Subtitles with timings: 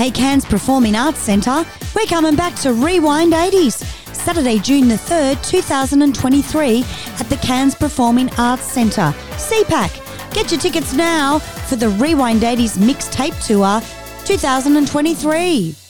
[0.00, 1.62] Hey Cairns Performing Arts Centre,
[1.94, 6.82] we're coming back to Rewind 80s, Saturday, June the 3rd, 2023,
[7.18, 10.32] at the Cairns Performing Arts Centre, CPAC.
[10.32, 13.82] Get your tickets now for the Rewind 80s Mixtape Tour
[14.24, 15.89] 2023.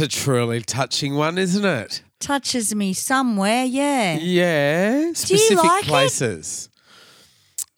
[0.00, 2.02] That's a truly touching one, isn't it?
[2.20, 4.16] touches me somewhere, yeah.
[4.16, 5.12] Yeah.
[5.12, 5.88] Specific like it?
[5.88, 6.70] places.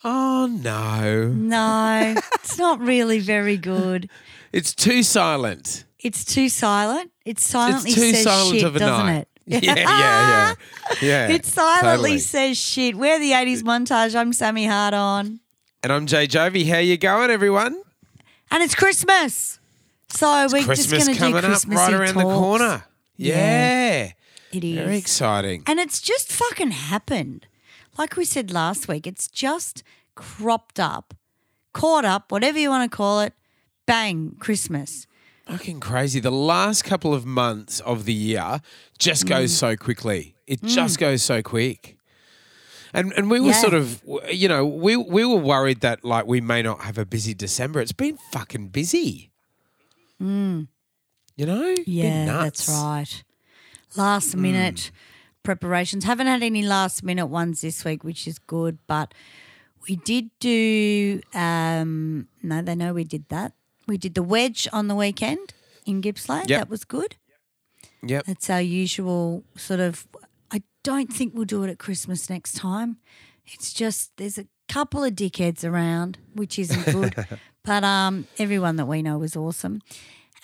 [0.04, 1.28] Oh no.
[1.28, 4.08] No, it's not really very good.
[4.52, 5.84] It's too silent.
[5.98, 7.10] It's too silent.
[7.24, 9.18] It silently it's too says silent shit, of a doesn't night.
[9.18, 9.28] it?
[9.64, 10.54] Yeah, yeah, yeah.
[11.02, 11.28] Yeah.
[11.28, 12.18] It silently totally.
[12.20, 12.94] says shit.
[12.94, 14.14] We're the 80s montage.
[14.14, 15.40] I'm Sammy HardOn.
[15.82, 16.68] And I'm Jay Jovi.
[16.68, 17.82] How you going, everyone?
[18.52, 19.58] And it's Christmas.
[20.12, 22.34] So we're Christmas just going to do up Christmassy right around the talks.
[22.38, 22.84] corner.
[23.16, 24.12] Yeah.
[24.52, 24.76] It is.
[24.78, 25.62] Very exciting.
[25.66, 27.46] And it's just fucking happened.
[27.98, 29.82] Like we said last week, it's just
[30.14, 31.14] cropped up,
[31.72, 33.32] caught up, whatever you want to call it.
[33.86, 35.06] Bang, Christmas.
[35.46, 36.20] Fucking crazy.
[36.20, 38.60] The last couple of months of the year
[38.98, 39.56] just goes Mm.
[39.58, 40.34] so quickly.
[40.46, 41.96] It just goes so quick.
[42.94, 43.60] And and we were Yeah.
[43.60, 47.04] sort of you know, we we were worried that like we may not have a
[47.06, 47.80] busy December.
[47.80, 49.31] It's been fucking busy.
[50.20, 51.74] You know?
[51.74, 51.84] Mm.
[51.86, 53.24] Yeah, that's right.
[53.96, 54.90] Last minute
[55.42, 56.04] preparations.
[56.04, 59.12] Haven't had any last minute ones this week, which is good, but
[59.88, 63.52] we did do um no, they know we did that.
[63.86, 66.48] We did the wedge on the weekend in Gippsland.
[66.48, 66.60] Yep.
[66.60, 67.16] That was good.
[68.04, 68.24] Yep.
[68.26, 70.06] That's our usual sort of
[70.50, 72.98] I don't think we'll do it at Christmas next time.
[73.46, 77.26] It's just there's a couple of dickheads around, which isn't good.
[77.64, 79.80] but um everyone that we know was awesome.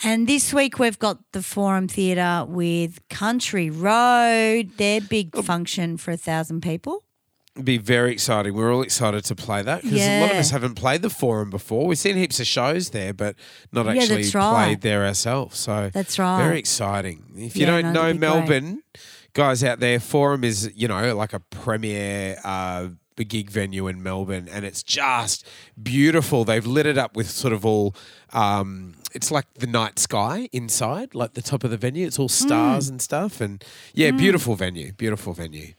[0.04, 5.42] And this week we've got the Forum Theatre with Country Road, their big Oh.
[5.42, 7.02] function for a thousand people.
[7.64, 8.54] be very exciting.
[8.54, 11.50] We're all excited to play that because a lot of us haven't played the forum
[11.50, 11.88] before.
[11.88, 13.34] We've seen heaps of shows there, but
[13.72, 14.54] not Yeah, actually right.
[14.66, 15.58] played there ourselves.
[15.58, 16.40] So That's right.
[16.40, 17.24] Very exciting.
[17.36, 18.62] If you Yeah, don't no, know that'd great.
[18.62, 18.82] Melbourne,
[19.32, 22.38] guys out there, Forum is you know like a premier.
[22.44, 22.90] Uh,
[23.24, 25.46] gig venue in Melbourne and it's just
[25.82, 26.44] beautiful.
[26.44, 27.94] They've lit it up with sort of all
[28.32, 32.06] um it's like the night sky inside, like the top of the venue.
[32.06, 32.90] It's all stars Mm.
[32.90, 33.64] and stuff and
[33.94, 34.92] yeah, beautiful venue.
[34.92, 35.72] Beautiful venue.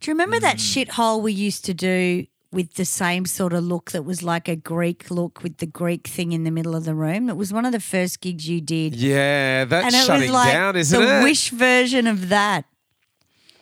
[0.00, 0.86] Do you remember that Mm.
[0.86, 4.56] shithole we used to do with the same sort of look that was like a
[4.56, 7.28] Greek look with the Greek thing in the middle of the room?
[7.28, 8.94] It was one of the first gigs you did.
[8.96, 11.22] Yeah, that's and it shutting was like down, isn't the it?
[11.22, 12.64] Wish version of that.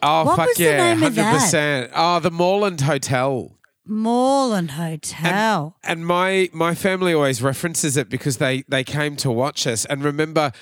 [0.02, 1.32] Oh What fuck yeah, name of hundred that?
[1.40, 1.90] percent.
[1.94, 3.52] Oh, the Moreland Hotel.
[3.84, 5.76] Moreland Hotel.
[5.82, 9.84] And my my family always references it because they they came to watch us.
[9.86, 10.52] And remember,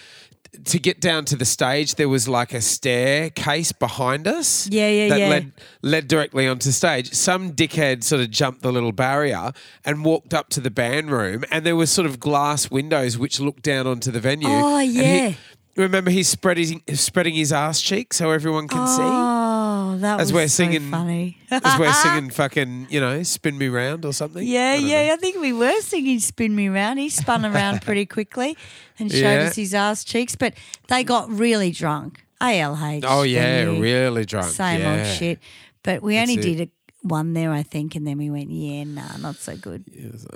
[0.65, 4.69] to get down to the stage, there was like a staircase behind us.
[4.71, 5.29] Yeah, yeah, that yeah.
[5.29, 5.53] led
[5.83, 7.13] led directly onto stage.
[7.13, 9.53] Some dickhead sort of jumped the little barrier
[9.85, 13.41] and walked up to the band room, and there was sort of glass windows which
[13.41, 14.49] looked down onto the venue.
[14.49, 15.33] Oh, And he- yeah.
[15.77, 19.03] Remember, he's spreading spreading his ass cheek so everyone can see.
[19.03, 21.39] Oh, that As was we're so singing- funny.
[21.51, 24.47] As we're singing fucking, you know, spin me round or something.
[24.47, 25.07] Yeah, I don't yeah.
[25.09, 25.13] know.
[25.15, 28.57] I think we were singing "Spin Me Round." He spun around pretty quickly
[28.99, 29.49] and showed Yeah.
[29.49, 30.37] us his ass cheeks.
[30.37, 30.55] But
[30.89, 32.23] they got really drunk.
[32.41, 33.05] ALH.
[33.07, 34.49] Oh yeah, really drunk.
[34.49, 34.97] Same yeah.
[34.99, 35.39] old shit.
[35.83, 36.43] But we only it.
[36.43, 36.71] did it
[37.03, 39.85] one there, I think, and then we went, yeah, nah, not so good.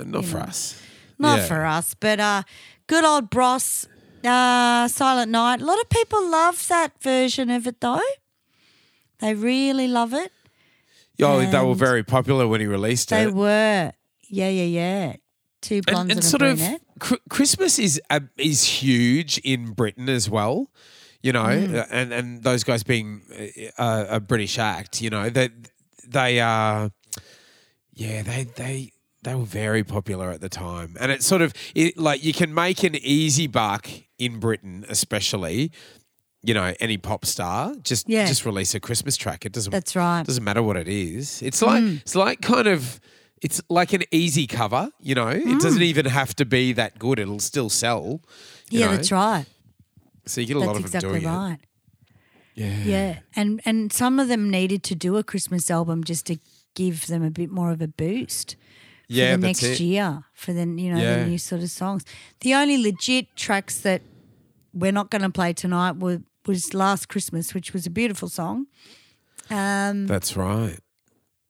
[0.06, 0.80] Not for us.
[1.18, 1.46] Not Yeah.
[1.46, 1.94] for us.
[1.94, 2.42] But uh,
[2.86, 3.88] good old Bros,
[4.24, 5.60] uh, Silent Night.
[5.60, 8.00] A lot of people love that version of it though.
[9.20, 10.32] They really love it.
[11.22, 13.26] Oh, they were very popular when he released They it.
[13.26, 13.92] They were.
[14.28, 15.16] Yeah, yeah, yeah.
[15.60, 19.72] Two blondes and, and, and a sort of cr- Christmas is uh, is huge in
[19.72, 20.70] Britain as well.
[21.22, 21.74] You know, Mm.
[21.74, 23.20] uh, and and those guys being
[23.76, 25.50] uh, a British act, you know, they
[26.08, 26.90] they are,
[27.92, 31.98] yeah, they they they were very popular at the time, and it's sort of it,
[31.98, 33.88] like you can make an easy buck
[34.18, 35.72] in Britain, especially.
[36.42, 38.26] You know, any pop star just Yeah.
[38.26, 39.44] just release a Christmas track.
[39.44, 40.24] It doesn't That's right.
[40.24, 41.42] doesn't matter what it is.
[41.42, 41.96] It's like hmm.
[41.96, 42.98] it's like kind of
[43.42, 45.28] it's like an easy cover, you know.
[45.28, 45.58] It hmm.
[45.58, 47.18] doesn't even have to be that good.
[47.18, 48.22] It'll still sell.
[48.70, 48.96] Yeah, know.
[48.96, 49.44] that's right.
[50.24, 51.52] So you get a lot That's of them exactly doing right.
[51.54, 51.60] it.
[52.54, 52.84] Yeah.
[52.84, 56.38] Yeah, and and some of them needed to do a Christmas album just to
[56.74, 58.56] give them a bit more of a boost.
[59.10, 59.80] For the next it.
[59.80, 61.16] year for the you know Yeah.
[61.24, 62.04] the new sort of songs.
[62.40, 64.02] The only legit tracks that
[64.72, 68.66] we're not going to play tonight were was Last Christmas, which was a beautiful song.
[69.50, 70.78] Um, That's right.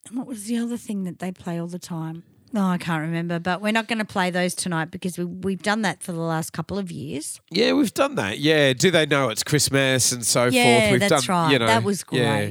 [0.09, 2.23] and what was the other thing that they play all the time?
[2.53, 3.39] No, I can't remember.
[3.39, 6.19] But we're not going to play those tonight because we, we've done that for the
[6.21, 7.41] last couple of years.
[7.51, 8.39] Yeah, we've done that.
[8.41, 8.73] Yeah.
[8.73, 10.91] Do they know it's Christmas and so yeah, forth?
[10.93, 11.53] We've that's done, right.
[11.53, 12.19] You know, that was great.
[12.21, 12.51] yeah.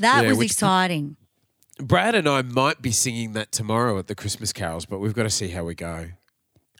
[0.00, 1.16] That Yeah, was exciting.
[1.86, 5.24] Brad and I might be singing that tomorrow at the Christmas carols, but we've got
[5.24, 6.08] to see how we go.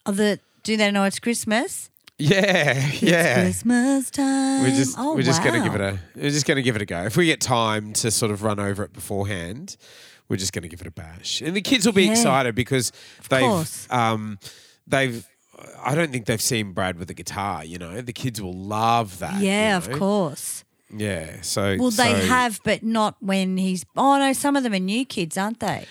[0.07, 1.91] Oh, the, do they know it's Christmas?
[2.19, 3.43] Yeah, It's yeah.
[3.43, 4.63] Christmas time.
[4.63, 5.51] We're just oh, we're just wow.
[5.51, 7.03] gonna give it a we're just gonna give it a go.
[7.05, 9.77] If we get time to sort of run over it beforehand,
[10.29, 11.41] we're just gonna give it a bash.
[11.41, 12.13] And the kids will be Yeah.
[12.13, 12.93] excited because
[13.29, 13.89] they've course.
[13.91, 14.39] um
[14.87, 15.27] they've
[15.83, 18.01] I don't think they've seen Brad with a guitar, you know.
[18.03, 19.41] The kids will love that.
[19.41, 20.63] you Yeah, of course.
[20.93, 21.41] Yeah.
[21.43, 23.85] So Well, they have, but not when he's.
[23.97, 25.87] Oh no, some of them are new kids, aren't they?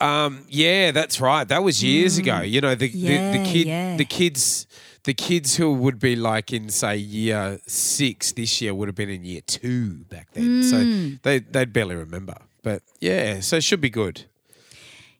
[0.00, 1.46] Um, yeah, that's right.
[1.46, 2.40] That was years ago.
[2.40, 3.32] You know, the, the, Mm.
[3.32, 3.96] The kid yeah.
[3.96, 4.66] the kids
[5.04, 9.10] the kids who would be like in say year six this year would have been
[9.10, 10.62] in year two back then.
[10.62, 10.64] Mm.
[10.64, 12.34] So they they'd barely remember.
[12.62, 14.24] But yeah, so it should be good.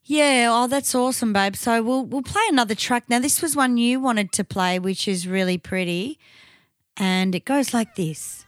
[0.06, 0.48] Yeah.
[0.50, 1.56] Oh, that's awesome, babe.
[1.56, 3.20] So we'll we'll play another track now.
[3.20, 6.18] This was one you wanted to play, which is really pretty,
[6.96, 8.44] and it goes like this.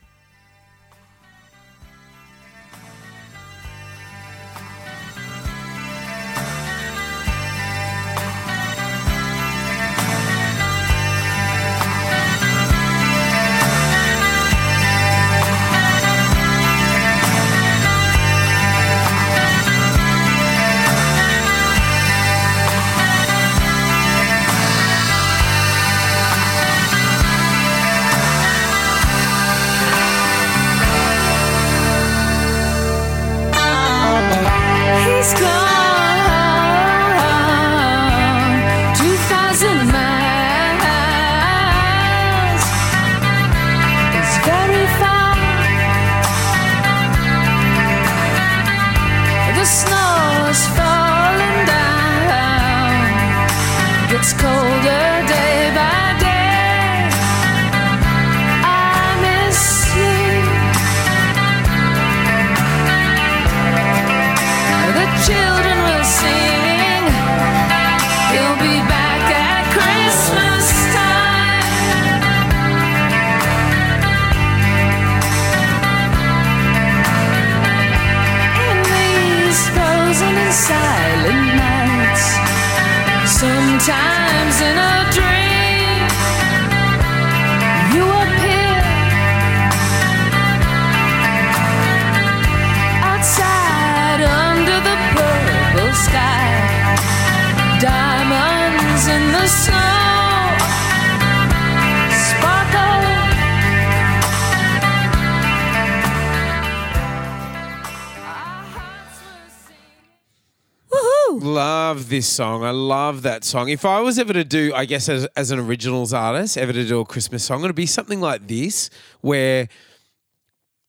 [112.06, 112.62] Love this song.
[112.62, 113.68] I love that song.
[113.68, 116.86] If I was ever to do, I guess as, as an originals artist, ever to
[116.86, 118.90] do a Christmas song, it'd be something like this,
[119.22, 119.66] where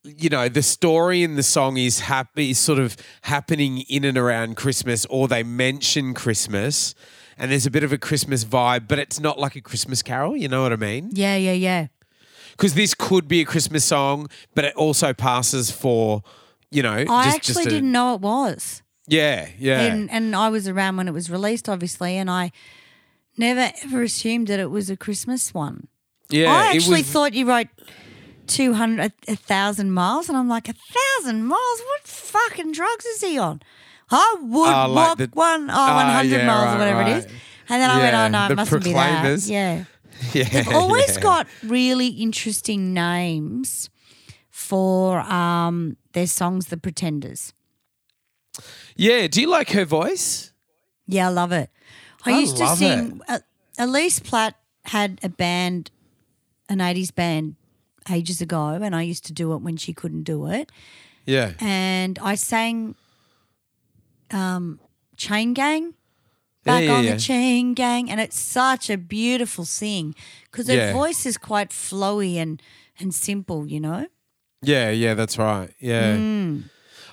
[0.04, 4.16] you know the story in the song is happy, is sort of happening in and
[4.16, 6.94] around Christmas, or they mention Christmas,
[7.36, 10.36] and there's a bit of a Christmas vibe, but it's not like a Christmas carol.
[10.36, 11.10] You know what I mean?
[11.12, 11.88] Yeah, yeah, yeah.
[12.52, 16.22] Because this could be a Christmas song, but it also passes for,
[16.70, 18.84] you know, I just, actually just a, didn't know it was.
[19.08, 19.80] Yeah, yeah.
[19.82, 22.52] And and I was around when it was released, obviously, and I
[23.36, 25.88] never ever assumed that it was a Christmas one.
[26.30, 27.68] yeah, I actually was- thought you wrote
[28.46, 31.80] two hundred a thousand miles, and I'm like a thousand miles.
[31.80, 33.60] What fucking drugs is he on?
[34.10, 37.02] I would Oh, like walk the- one oh, Ah, 100 yeah, miles right, or whatever
[37.02, 37.24] it is.
[37.70, 39.40] And then I went, Yeah, oh no, it mustn't be that.
[39.46, 39.84] Yeah.
[40.32, 41.20] yeah, They've always yeah.
[41.22, 43.90] got really interesting names
[44.50, 47.52] for um, their songs, The Pretenders.
[48.98, 49.26] Yeah.
[49.28, 50.52] Do you like her voice?
[51.06, 51.70] Yeah, I love it.
[52.26, 53.22] I, I used to sing.
[53.26, 53.38] Uh,
[53.78, 55.90] Elise Platt had a band,
[56.68, 57.54] an 80s band
[58.10, 60.70] ages ago, and I used to do it when she couldn't do it.
[61.24, 61.52] Yeah.
[61.60, 62.94] And I sang
[64.30, 64.80] um,
[65.16, 65.94] Chain Gang.
[66.64, 67.14] Back yeah, on yeah.
[67.14, 70.14] the chain gang, and it's such a beautiful sing
[70.50, 70.92] because her Yeah.
[70.92, 72.60] voice is quite flowy and
[72.98, 74.06] and simple, you know.
[74.60, 75.70] Yeah, yeah, that's right.
[75.78, 76.16] Yeah.
[76.16, 76.64] Mm.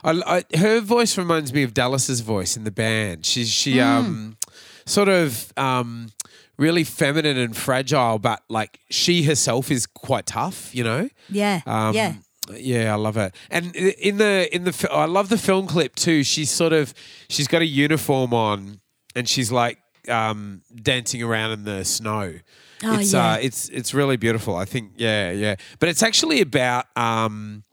[0.06, 3.26] I, I, her voice reminds me of Dallas's voice in the band.
[3.26, 3.84] She's she Mm.
[3.86, 4.38] um
[4.86, 6.10] sort of um
[6.58, 11.10] really feminine and fragile, but like she herself is quite tough, you know.
[11.30, 12.14] Yeah, Um, yeah,
[12.56, 13.34] Yeah, I love it.
[13.50, 16.24] And in the in the I love the film clip too.
[16.24, 16.94] She's sort of
[17.28, 18.80] she's got a uniform on
[19.16, 22.36] and she's like um, dancing around in the snow.
[22.84, 23.32] Oh, it's yeah.
[23.34, 24.56] uh, it's it's really beautiful.
[24.56, 25.56] I think yeah, yeah.
[25.80, 27.64] But it's actually about um,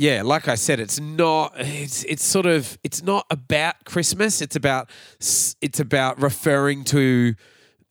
[0.00, 1.52] yeah, like I said, it's not.
[1.58, 4.40] It's it's sort of it's not about Christmas.
[4.40, 4.88] It's about
[5.20, 7.34] it's about referring to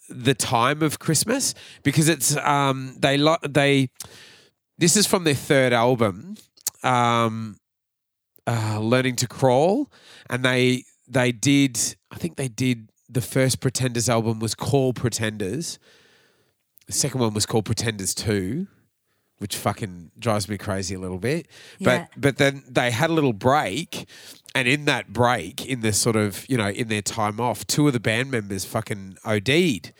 [0.09, 3.91] the time of Christmas because it's um they they
[4.79, 6.33] this is from their third album,
[6.81, 7.57] um,
[8.47, 9.91] uh, learning to crawl,
[10.31, 15.77] and they they did I think they did the first Pretenders album was called Pretenders.
[16.87, 18.65] The second one was called Pretenders Two,
[19.39, 21.47] which fucking drives me crazy a little bit.
[21.81, 22.05] But Yeah.
[22.17, 24.07] but then they had a little break,
[24.55, 27.87] and in that break, in the sort of you know in their time off, two
[27.87, 29.91] of the band members fucking OD'd,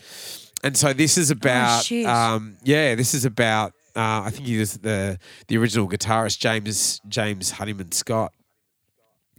[0.64, 2.06] and so this is about shit.
[2.06, 3.74] um, yeah, this is about.
[3.96, 5.18] Uh, I think he was the
[5.48, 8.32] the original guitarist James James Honeyman Scott,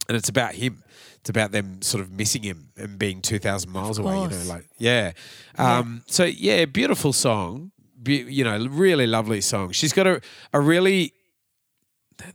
[0.08, 0.82] and it's about him.
[1.20, 4.14] It's about them sort of missing him and being two thousand miles away.
[4.22, 5.12] You know, like yeah.
[5.56, 7.72] Um, So yeah, beautiful song.
[8.02, 9.72] Be, you know, really lovely song.
[9.72, 10.20] She's got a
[10.52, 11.12] a really.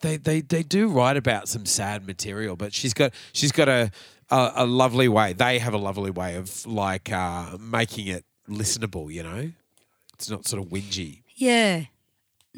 [0.02, 3.92] They, they they do write about some sad material, but she's got she's got a
[4.32, 5.34] a, a lovely way.
[5.34, 9.14] They have a lovely way of like uh, making it listenable.
[9.14, 9.52] You know,
[10.16, 11.22] it's not sort of whingy.
[11.36, 11.86] yeah.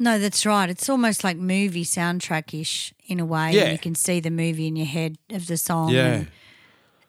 [0.00, 0.70] No, that's right.
[0.70, 3.50] It's almost like movie soundtrack ish in a way.
[3.50, 3.72] Yeah.
[3.72, 5.88] You can see the movie in your head of the song.
[5.90, 6.06] Yeah.
[6.14, 6.28] and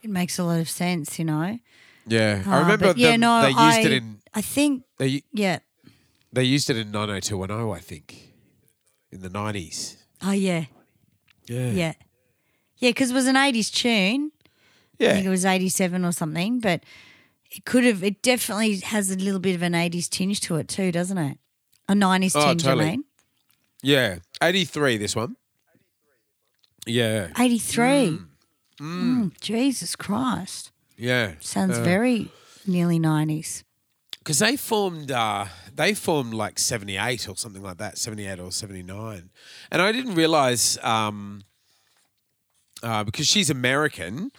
[0.01, 1.59] It makes a lot of sense, you know.
[2.07, 5.21] Yeah, I Uh, remember but yeah, no, they used I, it in I think, they
[5.31, 5.59] yeah.
[6.31, 7.71] They used it in nine hundred two one zero.
[7.73, 8.33] I think
[9.11, 9.97] in the nineties.
[10.21, 10.65] Oh, yeah.
[11.47, 11.93] Yeah, Yeah.
[12.77, 14.31] Yeah, because it was an 80s tune.
[14.99, 15.09] Yeah.
[15.09, 16.83] I think it was 87 or something, but
[17.51, 20.67] it could have, it definitely has a little bit of an 80s tinge to it
[20.67, 21.37] too, doesn't it?
[21.87, 22.85] A 90s Oh, tinge, totally.
[22.85, 23.03] I mean.
[23.81, 24.19] yeah.
[24.41, 24.97] Eighty three.
[24.97, 25.35] This one.
[26.85, 27.85] Yeah, 83.
[27.87, 28.27] Mm,
[28.79, 29.13] mm.
[29.31, 30.71] mm Jesus Christ.
[30.97, 31.33] yeah.
[31.39, 32.31] Sounds uh, very
[32.65, 33.63] nearly 90s.
[34.29, 39.31] Because they formed uh, they formed like 78 or something like that 78 or 79
[39.71, 41.41] and i didn't realize um,
[42.83, 44.31] uh, because she's american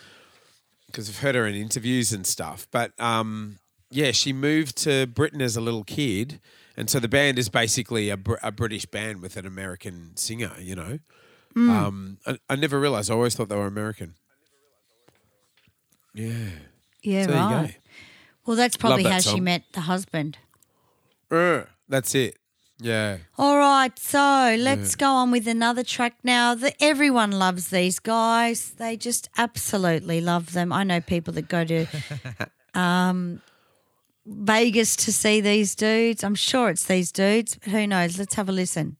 [0.87, 3.59] because i've heard her in interviews and stuff but um,
[3.90, 6.38] yeah she moved to britain as a little kid.
[6.76, 10.52] And so the band is basically a, Br- a british band with an american singer
[10.61, 11.00] you know?
[11.56, 14.14] Um, I, I never realized i always thought they were american.
[16.14, 16.50] Yeah.
[17.02, 17.76] Yeah, so right.
[18.50, 20.37] Well, that's probably that how she met the husband.
[21.30, 22.37] Uh, that's it
[22.80, 26.54] yeah All right, so let's go on with another track now.
[26.54, 28.71] The, everyone loves these guys.
[28.73, 30.73] They just absolutely love them.
[30.73, 31.87] I know people that go to
[32.75, 33.42] um,
[34.26, 36.25] Vegas to see these dudes.
[36.25, 38.19] I'm sure it's these dudes, but who knows?
[38.19, 38.97] Let's have a listen.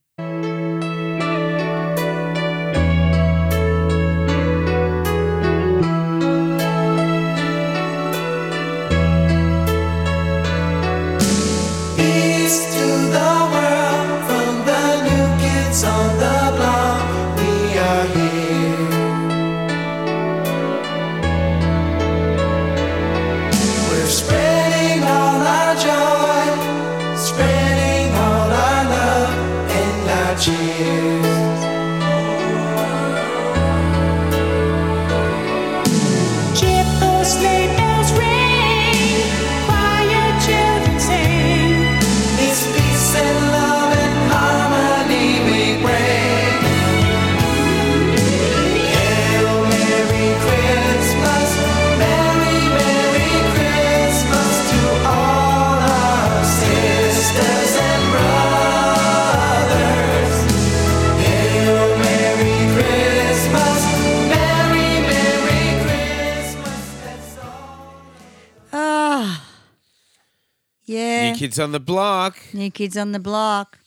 [71.41, 72.37] Kids on the block.
[72.53, 73.79] New kids on the block.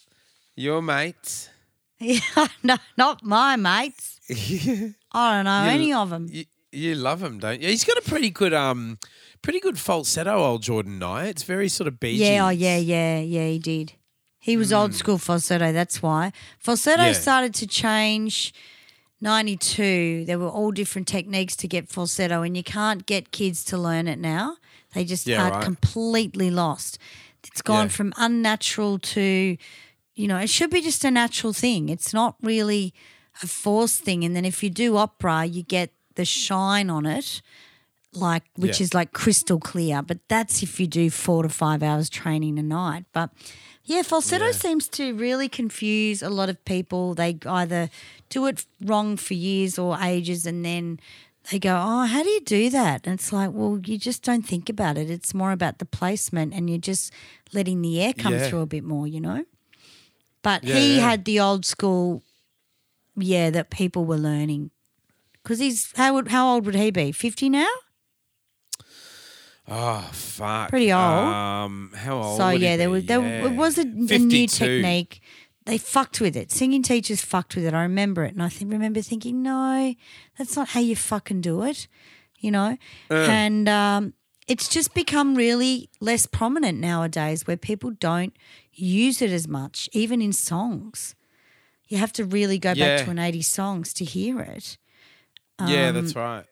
[0.56, 1.50] Your mates.
[2.00, 4.18] Yeah, no, not my mates.
[5.12, 6.26] I don't know You- any of them.
[6.28, 7.68] You, you love him, don't you?
[7.68, 8.99] He's got a pretty good um,
[9.40, 11.28] pretty good falsetto, old Jordan Knight.
[11.28, 13.92] It's very sort of Bee Yeah, oh yeah, yeah, yeah, he did.
[14.40, 16.32] He was old school falsetto, that's why.
[16.58, 17.06] Falsetto Hmm.
[17.06, 17.12] Yeah.
[17.12, 18.52] started to change
[19.20, 20.25] 92.
[20.26, 24.08] There were all different techniques to get falsetto, and you can't get kids to learn
[24.08, 24.56] it now.
[24.94, 25.64] They just Yeah, are right.
[25.64, 26.99] completely lost.
[27.46, 27.88] It's gone Yeah.
[27.96, 29.56] from unnatural to,
[30.14, 31.88] you know, it should be just a natural thing.
[31.88, 32.92] It's not really
[33.42, 34.24] a forced thing.
[34.24, 37.42] And then if you do opera, you get the shine on it
[38.12, 38.84] like which Yeah.
[38.84, 40.00] is like crystal clear.
[40.02, 43.04] But that's if you do four to five hours training a night.
[43.12, 43.30] But
[43.84, 47.14] yeah, falsetto seems to really confuse a lot of people.
[47.14, 47.90] They either
[48.28, 51.00] do it wrong for years or ages, and then
[51.50, 54.46] they go, "Oh, how do you do that?" And it's like, well, you just don't
[54.46, 55.10] think about it.
[55.10, 57.12] It's more about the placement, and you're just
[57.52, 58.48] letting the air come Yeah.
[58.48, 59.44] through a bit more, you know.
[60.42, 61.10] But Yeah, he yeah.
[61.10, 62.22] had the old school,
[63.16, 64.70] yeah, that people were learning.
[65.42, 67.12] Because he's how would how old would he be?
[67.12, 67.68] Fifty now?
[69.66, 70.68] Oh fuck.
[70.68, 71.02] Pretty old.
[71.02, 72.36] Um, how old?
[72.36, 75.20] So yeah, there was there it was a, a new technique.
[75.66, 76.50] They fucked with it.
[76.52, 77.73] Singing teachers fucked with it.
[77.75, 79.94] I remember it, and I think remember thinking, no,
[80.37, 81.88] that's not how you fucking do it,
[82.38, 82.76] you know.
[83.11, 83.14] Uh.
[83.30, 84.12] And um,
[84.47, 88.37] it's just become really less prominent nowadays, where people don't
[88.75, 91.14] use it as much, even in songs.
[91.88, 92.97] You have to really go Yeah.
[92.97, 94.76] back to an 80s songs to hear it.
[95.66, 96.44] Yeah, Um, that's right.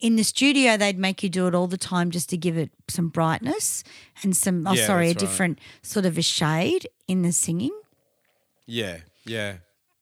[0.00, 2.70] In the studio they'd make you do it all the time just to give it
[2.88, 3.84] some brightness
[4.22, 5.18] and some oh Yeah, sorry a right.
[5.18, 7.76] different sort of a shade in the singing
[8.66, 9.56] Yeah, yeah.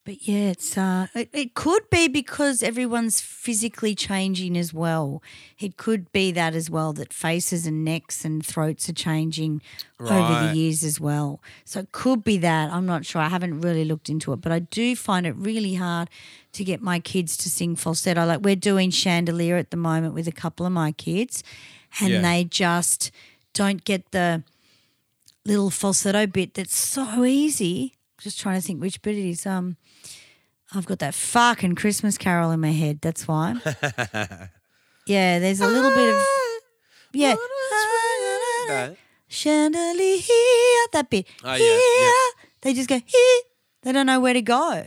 [0.08, 5.22] But yeah it's uh it, it could be because everyone's physically changing as well.
[5.58, 9.60] It could be that as well that faces and necks and throats are changing
[10.00, 11.42] over the years as well.
[11.66, 12.72] So it could be that.
[12.72, 13.20] I'm not sure.
[13.20, 16.08] I haven't really looked into it but i do find it really hard
[16.52, 18.24] to get my kids to sing falsetto.
[18.24, 21.44] Like we're doing chandelier at the moment with a couple of my kids
[22.00, 22.22] and Yeah.
[22.22, 23.10] they just
[23.52, 24.42] don't get the
[25.44, 27.92] little falsetto bit that's so easy.
[28.16, 29.44] Just trying to think which bit it is.
[29.44, 29.76] Um
[30.74, 33.00] I've got that fucking Christmas carol in my head.
[33.00, 33.54] That's why.
[35.06, 36.20] yeah, there's a little bit of
[37.12, 37.34] yeah.
[38.70, 38.90] Ah,
[39.28, 40.20] chandelier,
[40.92, 41.26] that bit.
[41.42, 41.80] Oh, yeah, Here.
[42.00, 42.44] yeah.
[42.60, 43.40] They just go here.
[43.82, 44.84] They don't know where to go.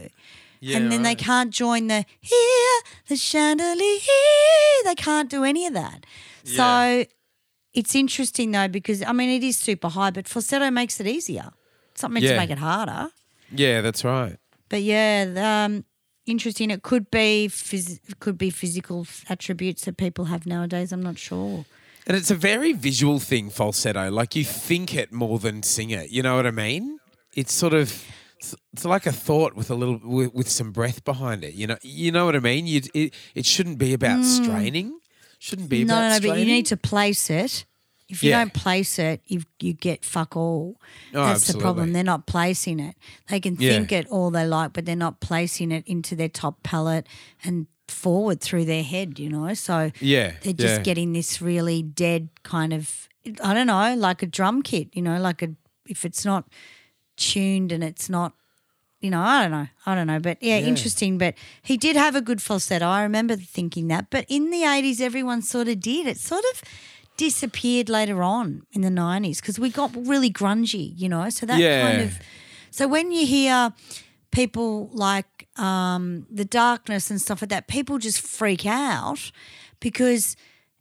[0.60, 4.00] Yeah, and then they can't join the here, the chandelier.
[4.86, 6.06] They can't do any of that.
[6.44, 7.04] Yeah.
[7.04, 7.06] So
[7.74, 11.50] it's interesting though because I mean it is super high, but falsetto makes it easier.
[11.94, 13.10] It's not meant to make it harder.
[13.52, 14.38] Yeah, that's right.
[14.72, 15.84] But yeah, um,
[16.26, 16.72] interesting.
[16.72, 20.94] It could be phys- could be physical attributes that people have nowadays.
[20.94, 21.66] I'm not sure.
[22.08, 24.10] And it's a very visual thing, falsetto.
[24.10, 26.10] Like you think it more than sing it.
[26.10, 27.00] You know what I mean?
[27.36, 28.04] It's sort of
[28.40, 31.54] it's, like a thought with a little with, with some breath behind it.
[31.54, 32.66] You know, you know what I mean?
[32.66, 34.98] You it, it shouldn't be about straining.
[35.38, 35.84] Shouldn't be.
[35.84, 36.16] No, about no, no.
[36.16, 36.36] straining.
[36.36, 37.66] But you need to place it.
[38.12, 38.40] If you Yeah.
[38.40, 40.76] don't place it, you you get fuck all.
[41.14, 41.94] Oh, That's the problem.
[41.94, 42.96] They're not placing it.
[43.30, 43.72] They can Yeah.
[43.72, 47.08] think it all they like, but they're not placing it into their top palate
[47.44, 49.18] and forward through their head.
[49.20, 50.84] You know, so Yeah, they're just yeah.
[50.84, 53.08] getting this really dead kind of.
[53.44, 54.90] I don't know, like a drum kit.
[54.94, 55.50] You know, like a
[55.88, 56.46] if it's not
[57.18, 58.34] tuned and it's not
[59.00, 59.68] you know, I don't know.
[59.88, 60.20] I don't know.
[60.20, 61.18] But yeah, interesting.
[61.18, 62.86] But he did have a good falsetto.
[62.86, 64.12] I remember thinking that.
[64.12, 66.06] But in the 80s, everyone sort of did.
[66.06, 66.62] It sort of
[67.18, 71.30] disappeared later on in the 90s because we got really grungy, you know?
[71.30, 72.20] So that kind of.
[72.72, 73.74] So when you hear
[74.32, 79.32] people like um, the darkness and stuff like that, people just freak out
[79.80, 80.36] because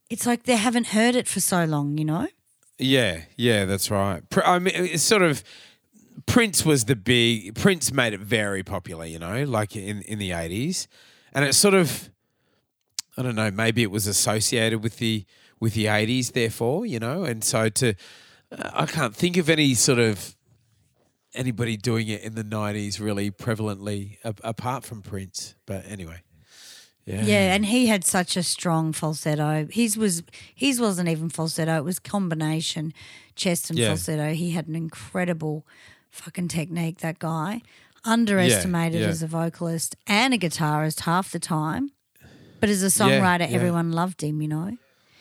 [0.08, 2.28] it's like they haven't heard it for so long, you know?
[2.78, 4.22] Yeah, yeah, that's right.
[4.44, 5.44] I mean, it's sort of
[6.26, 10.32] Prince was the big Prince made it very popular, you know, like in in the
[10.32, 10.88] eighties,
[11.32, 12.10] and it sort of,
[13.16, 15.24] I don't know, maybe it was associated with the
[15.60, 17.94] with the eighties, therefore, you know, and so to,
[18.50, 20.34] I can't think of any sort of
[21.34, 25.54] anybody doing it in the nineties really prevalently a- apart from Prince.
[25.66, 26.22] But anyway,
[27.04, 29.68] yeah, Yeah, and he had such a strong falsetto.
[29.70, 30.22] His was
[30.54, 32.92] his wasn't even falsetto; it was combination
[33.36, 33.88] chest and Yeah.
[33.88, 34.32] falsetto.
[34.34, 35.66] He had an incredible
[36.10, 36.98] fucking technique.
[36.98, 37.62] That guy,
[38.04, 39.08] underestimated yeah.
[39.08, 41.90] as a vocalist and a guitarist half the time,
[42.60, 44.40] but as a songwriter, everyone loved him.
[44.42, 44.76] You know,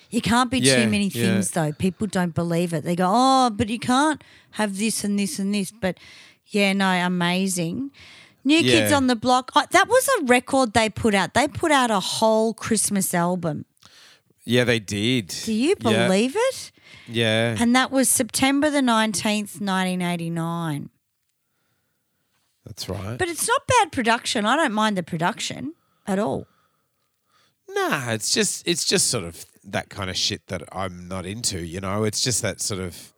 [0.10, 1.22] you can't be Yeah, too many yeah.
[1.24, 1.72] things though.
[1.74, 2.84] People don't believe it.
[2.84, 5.98] They go, "Oh, but you can't have this and this and this." But
[6.48, 7.91] yeah, no, amazing.
[8.43, 9.52] New Kids on the Block.
[9.56, 11.34] Oh, that was a record they put out.
[11.34, 13.65] They put out a whole Christmas album.
[14.45, 15.28] yeah, they did.
[15.45, 16.08] Do you Yeah.
[16.08, 16.72] believe it?
[17.08, 20.89] Yeah, And that was September the 19th, 1989.
[22.65, 23.17] That's right.
[23.17, 24.45] But it's not bad production.
[24.45, 25.74] I don't mind the production
[26.08, 26.48] at all.
[27.67, 31.60] Nah, it's just it's just sort of that kind of shit that I'm not into.
[31.60, 33.13] You know, it's just that sort of.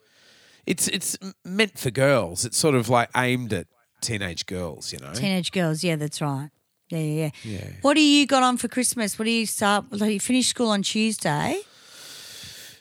[0.66, 2.46] It's it's meant for girls.
[2.46, 3.68] It's sort of like aimed at
[4.02, 4.94] teenage girls.
[4.94, 5.14] You know.
[5.14, 6.50] Teenage girls, yeah, that's right.
[6.90, 7.52] Yeah, yeah, yeah.
[7.54, 7.68] Yeah.
[7.82, 9.18] What do you got on for Christmas?
[9.18, 9.86] What do you start?
[9.92, 11.62] Like you finish school on Tuesday.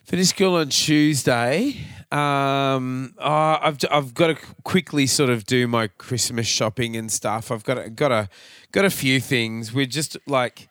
[0.04, 1.76] Finish school on Tuesday.
[2.10, 7.52] Um, oh, I've I've got to quickly sort of do my Christmas shopping and stuff.
[7.52, 8.28] I've got a, got a
[8.72, 9.72] got a few things.
[9.72, 10.68] We're just like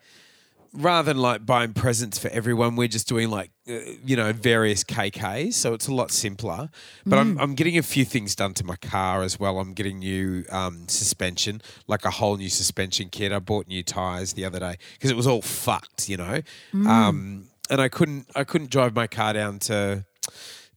[0.74, 4.84] rather than like buying presents for everyone, we're just doing like uh, you know various
[4.84, 5.54] KKs.
[5.54, 6.70] So it's a lot simpler.
[7.06, 9.60] But I'm I'm getting a few things done to my car as well.
[9.60, 13.32] I'm getting new um, suspension, like a whole new suspension kit.
[13.32, 16.42] I bought new tires the other day because it was all fucked, you know.
[16.88, 20.06] Um, and I couldn't I couldn't drive my car down to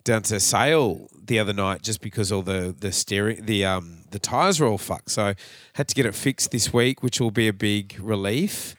[0.05, 4.18] down to Sale the other night just because all the the steering the um the
[4.18, 5.11] tires were all fucked.
[5.11, 5.35] So I
[5.74, 8.76] had to get it fixed this week, which will be a big relief.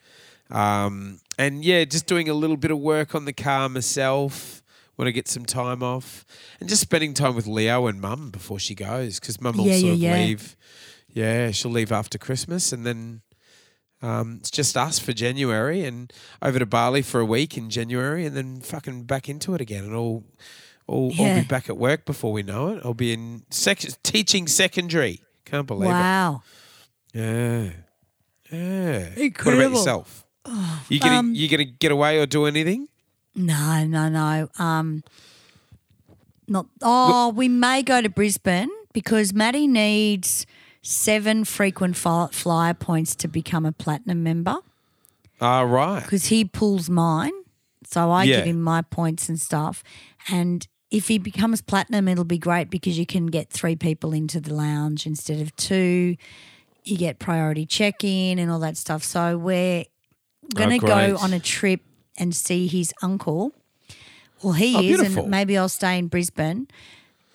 [0.50, 4.62] Um, and yeah, just doing a little bit of work on the car myself
[4.96, 6.24] when I get some time off,
[6.60, 9.72] and just spending time with Leo and Mum before she goes because Mum will Yeah,
[9.78, 10.24] sort yeah, of yeah.
[10.26, 10.56] leave.
[11.08, 13.22] Yeah, she'll leave after Christmas, and then
[14.02, 18.24] um, it's just us for January, and over to Bali for a week in January,
[18.26, 20.24] and then fucking back into it again, and all.
[20.86, 21.40] I'll Yeah.
[21.40, 22.82] be back at work before we know it.
[22.84, 25.22] I'll be in sec- teaching secondary.
[25.46, 25.92] Can't believe it.
[25.94, 26.42] Wow.
[27.14, 27.70] Yeah.
[28.52, 29.08] Yeah.
[29.16, 30.23] What about yourself?
[30.88, 32.88] You gonna um, you gonna get away or do anything?
[33.34, 34.48] No, no, no.
[34.58, 35.02] Um,
[36.48, 36.66] not.
[36.82, 40.46] Oh, we may go to Brisbane because Maddie needs
[40.82, 44.56] seven frequent flyer points to become a platinum member
[45.40, 46.02] Ah, right.
[46.02, 47.32] because he pulls mine.
[47.86, 48.36] So I Yeah.
[48.36, 49.82] give him my points and stuff.
[50.28, 54.40] And if he becomes platinum, it'll be great because you can get three people into
[54.40, 56.16] the lounge instead of two.
[56.84, 59.02] You get priority check in and all that stuff.
[59.02, 59.84] So we're
[60.44, 61.22] Oh, going to go Oh, great.
[61.22, 61.80] on a trip
[62.18, 63.52] and see his uncle.
[64.42, 65.22] Well, he Oh, is, beautiful.
[65.22, 66.68] and maybe I'll stay in Brisbane.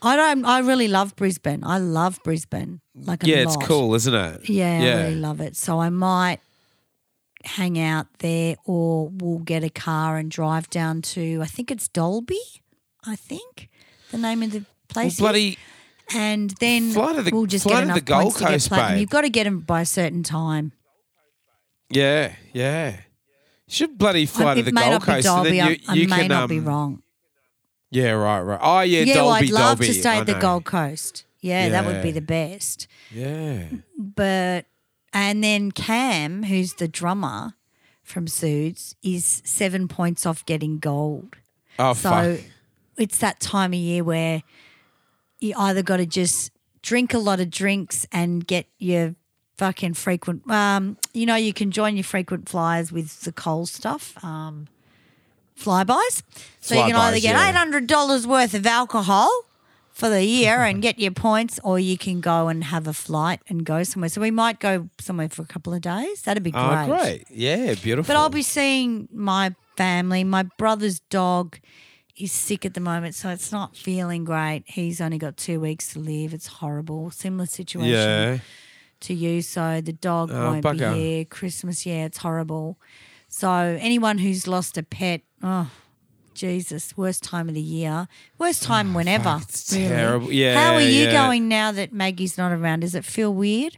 [0.01, 0.45] I don't.
[0.45, 1.63] I really love Brisbane.
[1.63, 2.79] I love Brisbane.
[2.95, 4.49] Like a Yeah, it's cool, isn't it?
[4.49, 4.89] Yeah, Yeah.
[4.97, 5.57] I really love it.
[5.57, 6.39] So I might
[7.45, 11.87] hang out there or we'll get a car and drive down to I think it's
[11.87, 12.39] Dolby,
[13.05, 13.69] I think.
[14.11, 15.13] The name of the place.
[15.13, 15.19] is.
[15.19, 15.57] bloody
[16.13, 18.91] and then the- we'll just get to the enough Gold points to get platinum.
[18.93, 18.99] babe.
[19.01, 20.71] You've got to get them by a certain time.
[21.89, 22.91] Yeah, yeah.
[23.67, 25.49] You should bloody fly I- to the Gold Coast, and Dolby.
[25.57, 27.03] then I, you, I may can not um, be wrong.
[27.91, 28.59] Yeah, right, right.
[28.61, 29.87] Oh, yeah, Yeah, Dolby, well, I'd love Dolby.
[29.87, 30.35] to stay at the.
[30.35, 31.25] Gold Coast.
[31.41, 32.87] Yeah, that would be the best.
[33.11, 33.65] Yeah.
[33.97, 34.65] but
[35.13, 37.53] and then Cam, who's the drummer
[38.03, 41.37] from Suits, is seven points off getting gold.
[41.79, 42.39] Oh So fuck.
[42.97, 44.43] it's that time of year where
[45.39, 49.15] you either got to just drink a lot of drinks and get your
[49.59, 50.49] fucking frequent.
[50.49, 54.21] Um, you know, you can join your frequent flyers with the Coles stuff.
[54.23, 54.67] Um,
[55.59, 56.23] Flybuys.
[56.61, 57.49] So you can either get yeah.
[57.49, 59.29] eight hundred dollars worth of alcohol
[59.91, 63.41] for the year and get your points, or you can go and have a flight
[63.49, 64.07] and go somewhere.
[64.07, 66.21] So we might go somewhere for a couple of days.
[66.21, 66.63] That'd be great.
[66.63, 67.25] Oh, great.
[67.29, 68.07] Yeah, beautiful.
[68.07, 70.23] But I'll be seeing my family.
[70.23, 71.59] My brother's dog
[72.15, 74.63] is sick at the moment, so it's not feeling great.
[74.67, 76.33] He's only got two weeks to live.
[76.33, 77.11] It's horrible.
[77.11, 78.37] Similar situation Yeah.
[79.01, 79.41] To you.
[79.41, 80.93] So the dog Oh, won't bugger.
[80.93, 81.25] be here.
[81.25, 82.77] Christmas, yeah, it's horrible.
[83.27, 85.69] So anyone who's lost a pet, oh
[86.33, 88.07] Jesus, worst time of the year.
[88.37, 89.29] Worst time oh, whenever.
[89.29, 89.87] Oh, it's really.
[89.89, 90.31] terrible.
[90.31, 91.11] Yeah, How are you yeah.
[91.11, 92.79] going now that Maggie's not around?
[92.79, 93.77] Does it feel weird?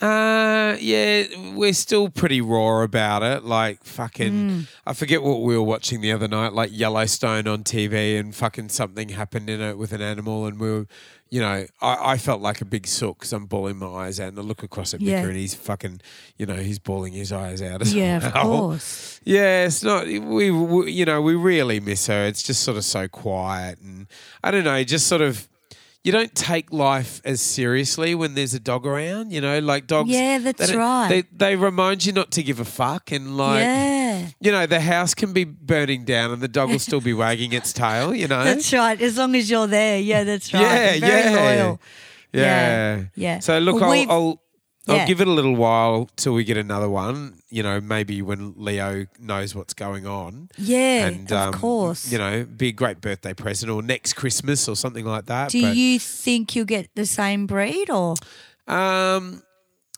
[0.00, 3.44] Uh, yeah, we're still pretty raw about it.
[3.44, 4.66] Like fucking, Mm.
[4.86, 8.70] I forget what we were watching the other night, like Yellowstone on TV, and fucking
[8.70, 10.86] something happened in it with an animal, and we were,
[11.28, 14.28] you know, I, I felt like a big sook because I'm bawling my eyes out,
[14.28, 15.18] and I look across at Mika, Yeah.
[15.26, 16.00] and he's fucking,
[16.38, 17.82] you know, he's bawling his eyes out.
[17.82, 19.20] As Yeah, of course.
[19.24, 20.06] Yeah, it's not.
[20.06, 22.24] We, we, you know, we really miss her.
[22.24, 24.06] It's just sort of so quiet, and
[24.42, 25.46] I don't know, just sort of.
[26.02, 30.08] You don't take life as seriously when there's a dog around, you know, like dogs.
[30.08, 31.08] Yeah, that's they right.
[31.08, 34.28] They they remind you not to give a fuck, and like, yeah.
[34.40, 37.52] you know, the house can be burning down, and the dog will still be wagging
[37.52, 38.44] its tail, you know.
[38.44, 38.98] That's right.
[38.98, 39.98] As long as you're there.
[40.00, 40.62] Yeah, that's right.
[40.62, 41.40] Yeah, Very yeah.
[41.64, 41.80] loyal.
[42.32, 43.38] yeah, Yeah, yeah.
[43.40, 44.42] So look, Well, I'll,
[44.90, 47.34] we've- I'll give it a little while till we get another one.
[47.48, 50.50] You know, maybe when Leo knows what's going on.
[50.58, 52.10] Yeah, and of um, course.
[52.12, 55.50] you know, be a great birthday present or next Christmas or something like that.
[55.50, 58.14] Do but, you think you'll get the same breed or?
[58.68, 59.42] Um,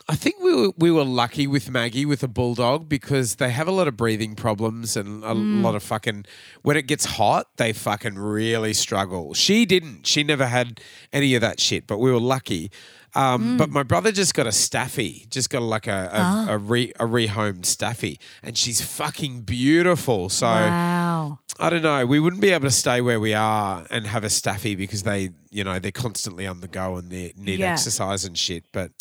[0.09, 3.69] I think we were, we were lucky with Maggie with a bulldog because they have
[3.69, 5.63] a lot of breathing problems and a Mm.
[5.63, 6.25] lot of fucking.
[6.63, 9.33] When it gets hot, they fucking really struggle.
[9.35, 10.07] She didn't.
[10.07, 10.81] She never had
[11.13, 11.87] any of that shit.
[11.87, 12.71] But we were lucky.
[13.14, 13.59] Um, Mm.
[13.59, 16.46] But my brother just got a staffy, just got like a a, Ah.
[16.51, 20.29] a, re, a rehomed staffy, and she's fucking beautiful.
[20.31, 21.38] So Wow.
[21.59, 22.07] I don't know.
[22.07, 25.31] We wouldn't be able to stay where we are and have a staffy because they,
[25.51, 27.72] you know, they're constantly on the go and they need Yeah.
[27.72, 28.64] exercise and shit.
[28.72, 28.92] But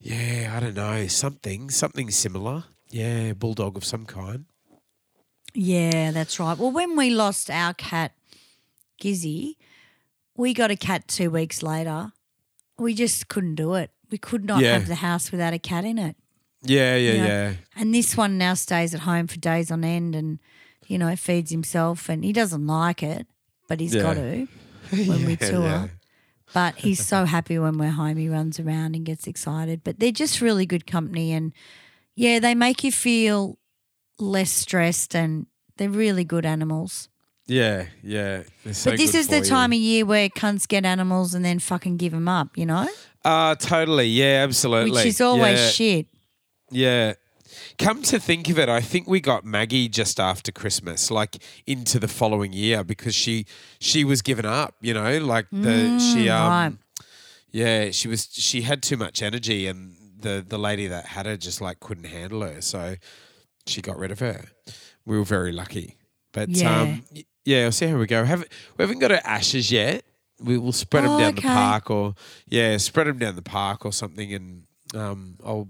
[0.00, 1.06] yeah, I don't know.
[1.08, 2.64] Something, something similar.
[2.90, 4.44] Yeah, bulldog of some kind.
[5.54, 6.56] Yeah, that's right.
[6.56, 8.12] Well, when we lost our cat,
[9.02, 9.56] Gizzy,
[10.36, 12.12] we got a cat two weeks later.
[12.80, 13.90] We just couldn't do it.
[14.10, 14.72] We could not Yeah.
[14.72, 16.16] have the house without a cat in it.
[16.62, 17.26] Yeah, yeah, you know.
[17.26, 17.52] yeah.
[17.76, 20.38] And this one now stays at home for days on end and,
[20.86, 23.26] you know, feeds himself and he doesn't like it,
[23.68, 24.02] but he's Yeah.
[24.02, 24.48] got to
[25.06, 25.62] when we tour.
[25.62, 25.88] yeah.
[26.52, 28.16] But he's so happy when we're home.
[28.16, 29.82] He runs around and gets excited.
[29.84, 31.52] But they're just really good company and
[32.16, 33.58] yeah, they make you feel
[34.18, 37.08] less stressed and they're really good animals.
[37.50, 38.42] Yeah, yeah.
[38.64, 39.44] They're so but this is the you.
[39.44, 42.86] time of year where cunts get animals and then fucking give them up, you know?
[43.24, 44.06] Uh, totally.
[44.06, 44.92] Yeah, absolutely.
[44.92, 45.68] Which is always yeah.
[45.70, 46.06] shit.
[46.70, 47.14] Yeah.
[47.78, 51.98] Come to think of it, I think we got Maggie just after Christmas, like into
[51.98, 53.46] the following year, because she
[53.80, 54.74] she was given up.
[54.80, 56.72] You know, like the she um Mm, right.
[57.50, 61.36] yeah she was she had too much energy, and the the lady that had her
[61.36, 62.94] just like couldn't handle her, so
[63.66, 64.44] she got rid of her.
[65.04, 65.96] We were very lucky,
[66.32, 66.82] but Yeah.
[66.82, 67.04] um
[67.50, 68.24] yeah, see how we go.
[68.24, 68.44] Have
[68.76, 70.04] we haven't got our ashes yet.
[70.42, 72.14] We will spread them Oh, down the park, or
[72.48, 74.46] yeah, spread them down the park or something, and
[74.94, 75.68] um, I'll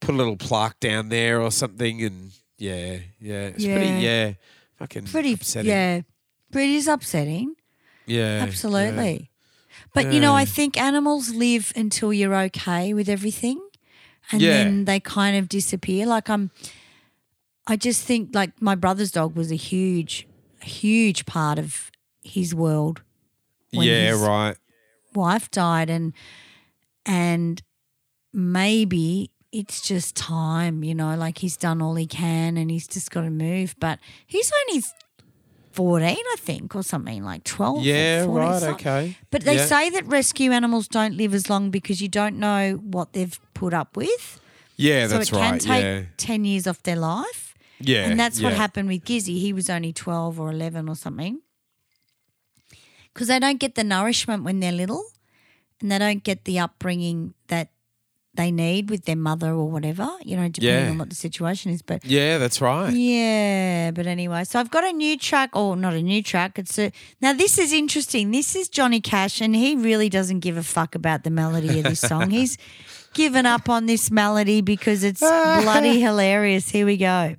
[0.00, 3.76] put a little plaque down there or something, and yeah, yeah, it's Yeah.
[3.76, 4.32] pretty, yeah,
[4.78, 5.70] fucking Pretty, upsetting.
[5.70, 6.02] yeah.
[6.52, 7.56] pretty it is upsetting.
[8.06, 9.30] yeah, Absolutely.
[9.92, 13.58] But you know, I think animals live until you're okay with everything
[14.30, 14.64] and Yeah.
[14.64, 16.06] then they kind of disappear.
[16.06, 16.50] Like I'm
[17.66, 20.26] I just think like my brother's dog was a huge
[20.64, 21.90] huge part of
[22.22, 23.02] his world.
[23.70, 24.56] yeah, when yeah his- right.
[25.14, 26.12] Wife died and
[27.06, 27.62] and
[28.32, 33.10] maybe it's just time, you know, like he's done all he can and he's just
[33.10, 33.76] got to move.
[33.78, 34.82] But he's only
[35.72, 37.78] 14, I think, or something like 12.
[37.78, 39.16] or Yeah, 14, right, okay.
[39.30, 39.66] But they Yeah.
[39.66, 43.72] say that rescue animals don't live as long because you don't know what they've put
[43.74, 44.40] up with.
[44.76, 45.60] Yeah, so that's it can right.
[45.60, 47.43] take yeah, 10 years off their life.
[47.88, 49.38] Yeah, and that's what happened with Gizzy.
[49.40, 51.40] He was only 12 or 11 or something.
[53.12, 55.04] Because they don't get the nourishment when they're little
[55.80, 57.68] and they don't get the upbringing that
[58.36, 60.90] they need with their mother or whatever, you know, depending Yeah.
[60.90, 61.82] on what the situation is.
[61.82, 62.92] But Yeah, that's right.
[62.92, 66.58] yeah, but anyway, so I've got a new track, or not a new track.
[66.58, 67.32] It's a now.
[67.32, 68.32] This is interesting.
[68.32, 71.84] This is Johnny Cash, and he really doesn't give a fuck about the melody of
[71.84, 72.30] this song.
[72.40, 72.58] He's
[73.12, 75.20] given up on this melody because it's
[75.64, 76.70] bloody hilarious.
[76.70, 77.36] Here we go.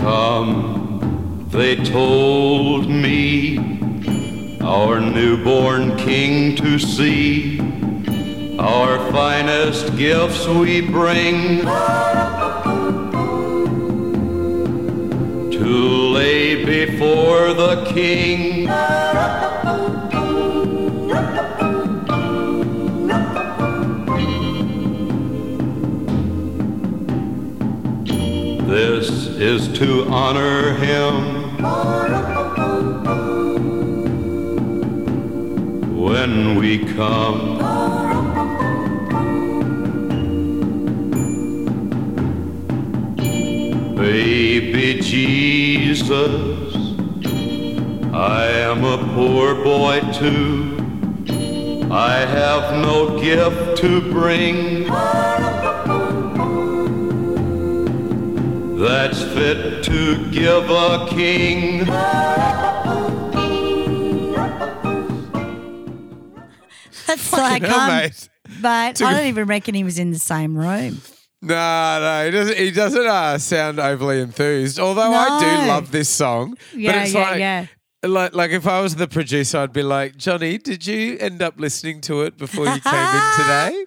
[0.00, 3.58] Come, they told me,
[4.62, 7.60] our newborn king to see.
[8.58, 11.60] Our finest gifts we bring
[15.50, 18.68] to lay before the king.
[28.70, 31.56] This is to honor him
[36.00, 37.58] when we come.
[43.96, 46.76] Baby Jesus,
[48.14, 50.76] I am a poor boy too.
[51.90, 54.88] I have no gift to bring.
[58.80, 61.84] That's fit to give a king.
[67.06, 68.28] That's like, hell, um, mate.
[68.60, 71.00] but Took I a- don't even reckon he was in the same room.
[71.42, 72.56] No, no, he doesn't.
[72.58, 74.78] He doesn't uh, sound overly enthused.
[74.78, 75.68] Although I do No.
[75.68, 77.66] love this song, Yeah, but it's yeah, like, yeah.
[78.02, 81.58] like, like if I was the producer, I'd be like, Johnny, did you end up
[81.58, 83.84] listening to it before you came in today?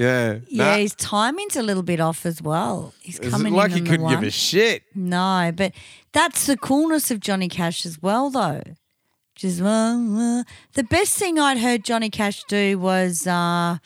[0.00, 2.94] Yeah, Yeah, his timing's a little bit off as well.
[3.02, 4.24] He's It's coming like in he on the couldn't give one.
[4.24, 4.82] a shit.
[4.94, 5.72] No, but
[6.12, 8.62] that's the coolness of Johnny Cash as well, though.
[9.34, 10.42] Just uh, uh.
[10.72, 13.76] the best thing I'd heard Johnny Cash do was uh,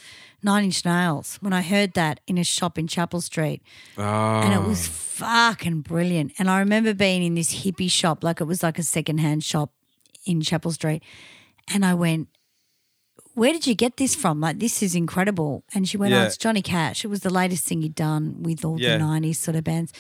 [0.42, 1.38] Nine Inch Nails.
[1.40, 3.60] When I heard that in a shop in Chapel Street,
[3.98, 6.32] Oh, and it was fucking brilliant.
[6.38, 9.72] And I remember being in this hippie shop, like it was like a secondhand shop
[10.26, 11.02] in Chapel Street.
[11.72, 12.28] And I went,
[13.34, 14.40] Where did you get this from?
[14.40, 15.64] Like, this is incredible.
[15.74, 16.26] And she went, Oh, Yeah.
[16.26, 17.04] it's Johnny Cash.
[17.04, 18.96] It was the latest thing he'd done with all Yeah.
[18.98, 19.92] the 90s sort of bands.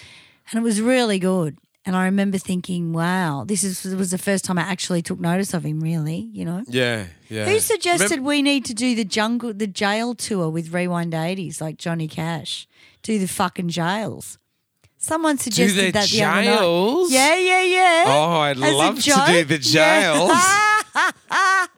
[0.50, 1.58] And it was really good.
[1.86, 5.52] And I remember thinking, wow, this is was the first time I actually took notice
[5.52, 6.62] of him, really, you know?
[6.66, 7.44] Yeah, yeah.
[7.44, 11.60] Who suggested Remember- we need to do the jungle, the jail tour with Rewind 80s
[11.60, 12.66] like Johnny Cash?
[13.02, 14.38] Do the fucking jails.
[14.96, 16.58] Someone suggested the that the other night.
[16.58, 17.12] jails?
[17.12, 18.04] Yeah, yeah, yeah.
[18.06, 21.66] Oh, I'd As love to do the Yeah.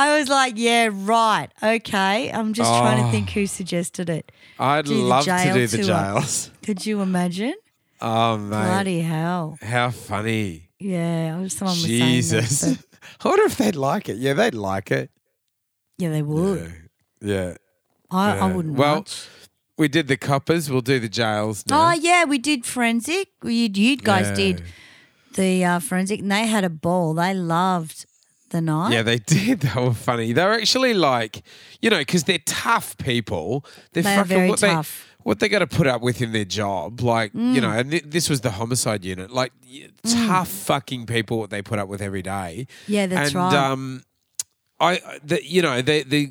[0.00, 1.48] I was like, yeah, right.
[1.62, 2.30] Okay.
[2.32, 3.10] I'm just trying to Oh.
[3.10, 4.32] think who suggested it.
[4.58, 5.86] I'd Do the love to jail do the tour.
[5.86, 6.50] jails.
[6.64, 7.54] Could you imagine?
[8.00, 8.48] Oh, mate.
[8.64, 9.58] Bloody hell.
[9.60, 10.70] How funny.
[10.78, 11.36] Yeah.
[11.36, 12.58] I was- Someone was Jesus.
[12.60, 12.86] saying that.
[12.90, 14.16] but- I wonder if they'd like it.
[14.16, 15.10] Yeah, they'd like it.
[15.98, 16.72] Yeah, they would.
[17.20, 17.54] Yeah.
[18.10, 18.52] I, I yeah.
[18.54, 19.28] wouldn't Well, watch.
[19.76, 20.70] We did the coppers.
[20.70, 21.88] We'll do the jails now.
[21.88, 23.28] Oh yeah, we did forensic.
[23.42, 24.34] You, you guys Yeah.
[24.34, 24.62] did
[25.34, 27.14] the uh, forensic, and they had a ball.
[27.14, 28.04] They loved
[28.50, 28.92] the night.
[28.92, 29.60] Yeah, they did.
[29.60, 30.32] They were funny.
[30.32, 31.42] They were actually like,
[31.80, 33.64] you know, because they're tough people.
[33.92, 35.06] They're They are fucking very what tough.
[35.08, 37.54] They, what they got to put up with in their job, like Mm.
[37.54, 41.38] you know, and th- this was the homicide unit, like y- tough fucking people.
[41.38, 42.66] What they put up with every day.
[42.86, 43.54] Yeah, that's and, right.
[43.54, 44.02] Um,
[44.80, 46.30] I, the, you know, they.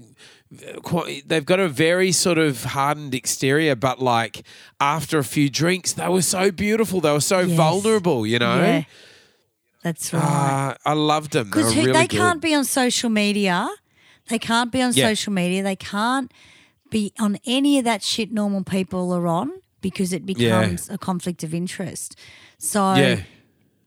[0.82, 4.41] Quite, they've got a very sort of hardened exterior, but like
[4.79, 7.01] after a few drinks, they were so beautiful.
[7.01, 7.55] They were so Yes.
[7.55, 8.58] vulnerable, you know.
[8.60, 8.84] Yeah,
[9.84, 10.22] that's right.
[10.86, 11.46] Uh, I loved them.
[11.50, 13.70] They Because really they can't be on social media.
[14.30, 15.08] They can't be on Yeah.
[15.10, 15.63] social media.
[15.63, 16.32] They can't
[16.89, 20.62] be on any of that shit normal people are on because it Yeah.
[20.62, 22.15] becomes a conflict of interest.
[22.58, 23.22] So Yeah.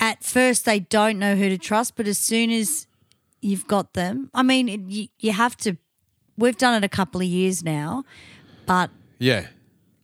[0.00, 2.86] at first they don't know who to trust, but as soon as
[3.40, 5.76] you've got them, I mean, it, you, you have to.
[6.38, 8.04] We've done it a couple of years now,
[8.66, 9.48] but Yeah.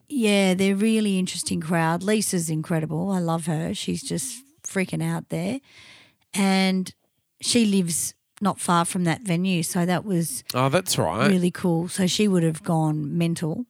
[0.08, 2.02] yeah, they're really interesting crowd.
[2.02, 3.10] Lisa's incredible.
[3.10, 3.72] I love her.
[3.74, 5.60] She's just freaking out there,
[6.34, 6.92] and
[7.40, 11.28] she lives not far from that venue, so that was Oh, that's right.
[11.28, 11.88] really cool.
[11.88, 13.66] So she would have gone mental.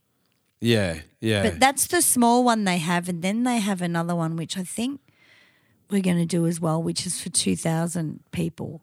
[0.60, 1.42] Yeah, yeah.
[1.44, 4.64] But that's the small one they have, and then they have another one which I
[4.64, 5.00] think
[5.90, 8.82] we're going to do as well, which is for two thousand people,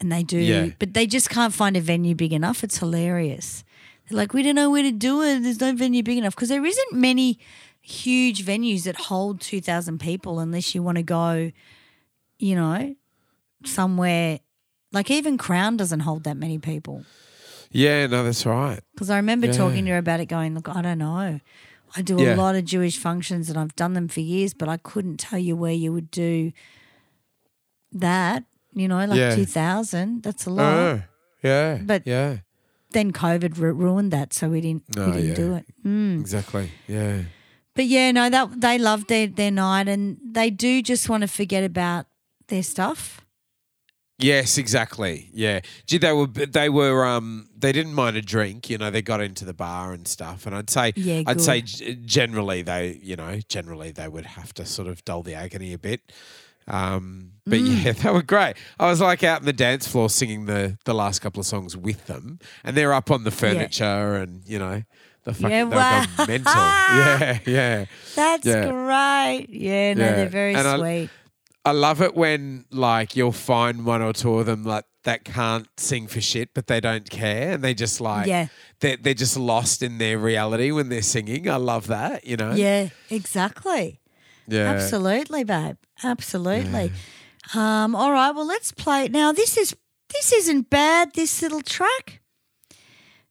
[0.00, 0.70] and they do, Yeah.
[0.78, 2.64] but they just can't find a venue big enough.
[2.64, 3.62] It's hilarious.
[4.08, 5.42] They're like, we don't know where to do it.
[5.42, 7.38] There's no venue big enough because there isn't many
[7.88, 11.50] huge venues that hold two thousand people unless you want to go,
[12.38, 12.94] you know,
[13.64, 14.40] somewhere.
[14.92, 17.04] Like even Crown doesn't hold that many people.
[17.70, 18.80] yeah, no, that's right.
[18.94, 19.52] Because I remember Yeah.
[19.52, 21.40] talking to her about it, going, look, I don't know.
[21.96, 22.34] I do Yeah.
[22.34, 25.38] a lot of Jewish functions and I've done them for years, but I couldn't tell
[25.38, 26.52] you where you would do
[27.92, 28.44] that.
[28.74, 29.34] You know, like Yeah.
[29.34, 30.22] 2000.
[30.22, 30.64] That's a lot.
[30.74, 31.02] Oh,
[31.42, 31.78] yeah.
[31.84, 32.38] But- yeah,
[32.92, 35.66] Then COVID ru- ruined that, so we didn't, Oh, we didn't do it.
[35.84, 36.20] Mm.
[36.20, 36.70] exactly.
[36.86, 37.24] Yeah.
[37.78, 41.28] But yeah, no, that they loved their, their night and they do just want to
[41.28, 42.06] forget about
[42.48, 43.24] their stuff.
[44.18, 45.30] Yes, exactly.
[45.32, 45.60] Yeah.
[45.86, 48.68] Gee, they were they were um they didn't mind a drink.
[48.68, 50.44] You know, they got into the bar and stuff.
[50.44, 51.68] And I'd say Yeah, I'd good.
[51.68, 55.72] say generally they you know generally they would have to sort of dull the agony
[55.72, 56.00] a bit.
[56.66, 57.84] Um, but Mm.
[57.84, 58.56] yeah, they were great.
[58.80, 61.76] I was like out on the dance floor singing the the last couple of songs
[61.76, 64.82] with them, and they're up on the furniture and you know
[65.34, 66.04] fucking Yeah, wow.
[66.26, 66.52] mental.
[66.54, 67.84] Yeah, yeah.
[68.14, 68.70] That's Yeah.
[68.70, 69.46] great.
[69.50, 70.14] Yeah, no, Yeah.
[70.16, 71.10] they're very And sweet.
[71.64, 75.66] I love it when like you'll find one or two of them like that can't
[75.76, 78.48] sing for shit, but they don't care, and they just like Yeah.
[78.80, 81.48] they're they're just lost in their reality when they're singing.
[81.48, 82.52] I love that, you know.
[82.54, 84.00] yeah, exactly.
[84.46, 84.70] yeah.
[84.72, 85.76] Absolutely, babe.
[86.02, 86.92] Absolutely.
[87.54, 89.32] Um, all right, well let's play now.
[89.32, 89.74] This is
[90.12, 92.20] this isn't bad, this little track.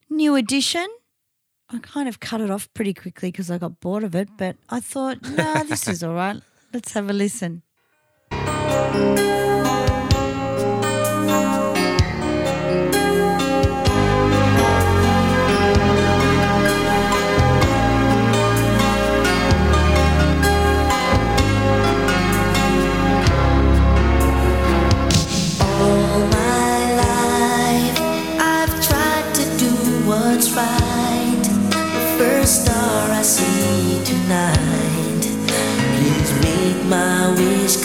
[0.10, 0.88] New edition.
[1.70, 4.56] I kind of cut it off pretty quickly because I got bored of it, but
[4.70, 6.42] I thought, nah, this is all right.
[6.74, 7.62] Let's have a listen.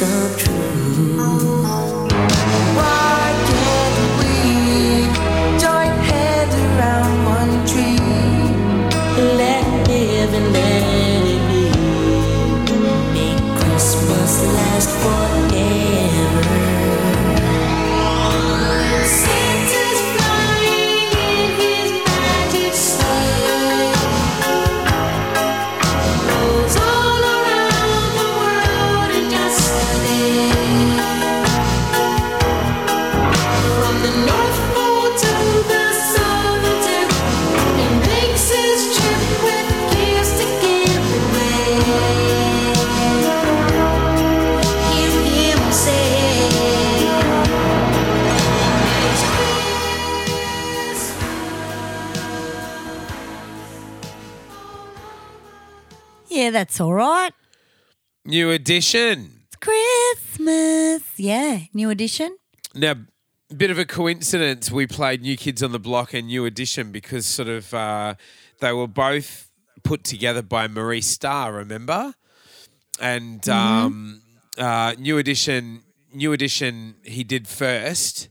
[0.03, 0.09] Why
[3.50, 4.34] can't we
[5.62, 8.03] join hands around one tree?
[9.38, 10.53] Let live and
[56.82, 57.32] all right.
[58.24, 59.44] New edition.
[59.46, 61.02] It's Christmas.
[61.16, 62.36] Yeah, new edition.
[62.74, 62.94] Now,
[63.56, 64.68] bit of a coincidence.
[64.72, 68.16] We played New Kids on the Block and New Edition because sort of uh,
[68.58, 69.48] they were both
[69.84, 71.52] put together by Maurice Starr.
[71.52, 72.14] Remember?
[73.00, 74.22] And um,
[74.58, 78.28] uh, New Edition, New Edition, he did first.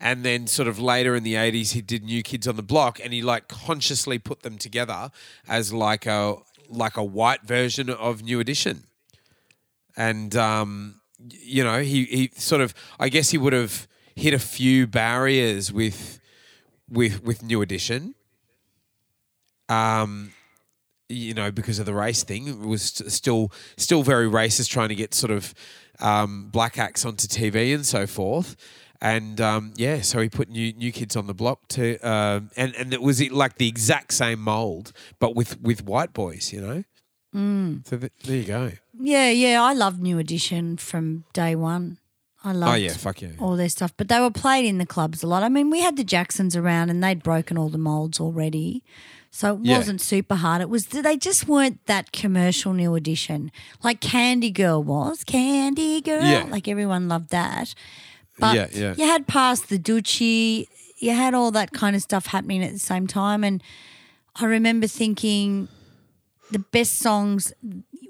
[0.00, 2.98] And then, sort of later in the '80s, he did New Kids on the Block,
[2.98, 5.12] and he like consciously put them together
[5.46, 6.38] as like a
[6.72, 8.84] like a white version of New Edition
[9.96, 14.38] and um, you know he he sort of I guess he would have hit a
[14.38, 16.20] few barriers with
[16.88, 18.14] with with New Edition.
[19.68, 20.32] Um,
[21.08, 24.94] you know because of the race thing, it was still still very racist, trying to
[24.94, 25.54] get sort of
[26.00, 28.56] um, black acts onto TV and so forth.
[29.04, 32.72] And um, yeah, so he put new new kids on the block to, um, and
[32.76, 36.84] and it was like the exact same mold, but with with white boys, you know.
[37.34, 37.84] Mm.
[37.88, 38.70] So th- there you go.
[39.00, 39.60] Yeah, yeah.
[39.60, 41.98] I love New Edition from day one.
[42.44, 43.30] I loved Oh yeah, fuck yeah.
[43.40, 45.42] all their stuff, but they were played in the clubs a lot.
[45.42, 48.84] I mean, we had the Jacksons around, and they'd broken all the molds already,
[49.32, 49.78] so it Yeah.
[49.78, 50.60] wasn't super hard.
[50.62, 53.50] It was they just weren't that commercial New Edition
[53.82, 55.24] like Candy Girl was.
[55.24, 56.46] Candy Girl, Yeah.
[56.48, 57.74] like everyone loved that.
[58.38, 58.94] But Yeah, yeah.
[58.96, 60.66] you had past the Ducci,
[60.98, 63.62] you had all that kind of stuff happening at the same time, and
[64.36, 65.68] I remember thinking
[66.50, 67.52] the best songs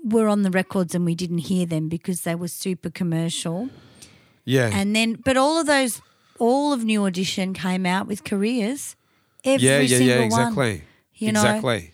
[0.04, 3.68] were on the records and we didn't hear them because they were super commercial.
[4.44, 4.70] Yeah.
[4.72, 6.00] And then, but all of those,
[6.38, 8.96] all of New Edition came out with careers.
[9.44, 10.26] Every yeah, yeah, single yeah, one.
[10.26, 10.82] exactly.
[11.14, 11.92] You know, exactly.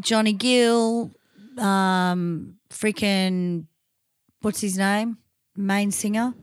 [0.00, 1.10] Johnny Gill,
[1.58, 3.66] um, freaking,
[4.42, 5.18] what's his name?
[5.56, 6.34] Main singer.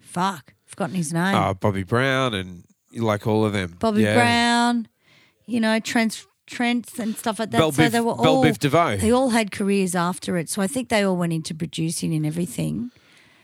[0.00, 1.34] Fuck, forgotten his name.
[1.34, 2.64] Uh, Bobby Brown and
[2.96, 3.76] like all of them.
[3.78, 4.14] Bobby Yeah.
[4.14, 4.88] Brown.
[5.46, 7.58] You know, Trent, Trent and stuff like that.
[7.58, 8.96] Bell so Biv- they were Bell all Biv DeVoe.
[8.96, 10.48] They all had careers after it.
[10.48, 12.90] So I think they all went into producing and everything.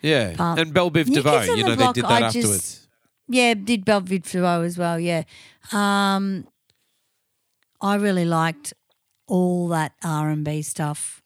[0.03, 0.35] Yeah.
[0.37, 2.85] But- and Bell Biv DeVoe, you the know, Block, they did that I just- afterwards.
[3.31, 4.99] Yeah, did Bell Belvid Flow as well.
[4.99, 5.25] Yeah,
[5.73, 6.47] um,
[7.81, 8.73] I really liked
[9.27, 11.23] all that R and B stuff.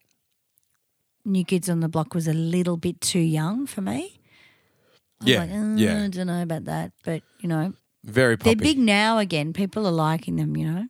[1.25, 4.19] New Kids on the Block was a little bit too young for me.
[5.25, 6.05] Yeah, like, "Uh, yeah.
[6.05, 7.73] I don't know about that, but you know,
[8.05, 9.53] Very they're big now again.
[9.53, 10.57] People are liking them.
[10.57, 10.87] You know,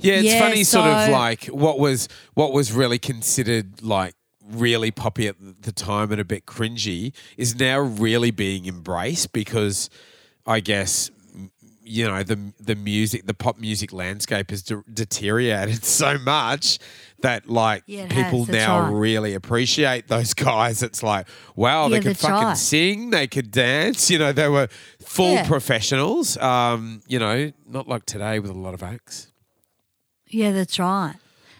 [0.00, 4.14] Yeah, it's Yeah, funny sort of like what was what was really considered like
[4.44, 9.88] really poppy at the time and a bit cringy is now really being embraced because
[10.46, 11.10] I guess
[11.84, 16.78] you know the the music the pop music landscape has de- deteriorated so much
[17.22, 18.88] that like Yeah, people has, now right.
[18.92, 22.56] really appreciate those guys it's like wow they could fucking right.
[22.56, 24.68] sing they could dance you know they were
[25.00, 25.46] full Yeah.
[25.46, 29.28] professionals um you know not like today with a lot of acts
[30.34, 31.16] yeah, that's right.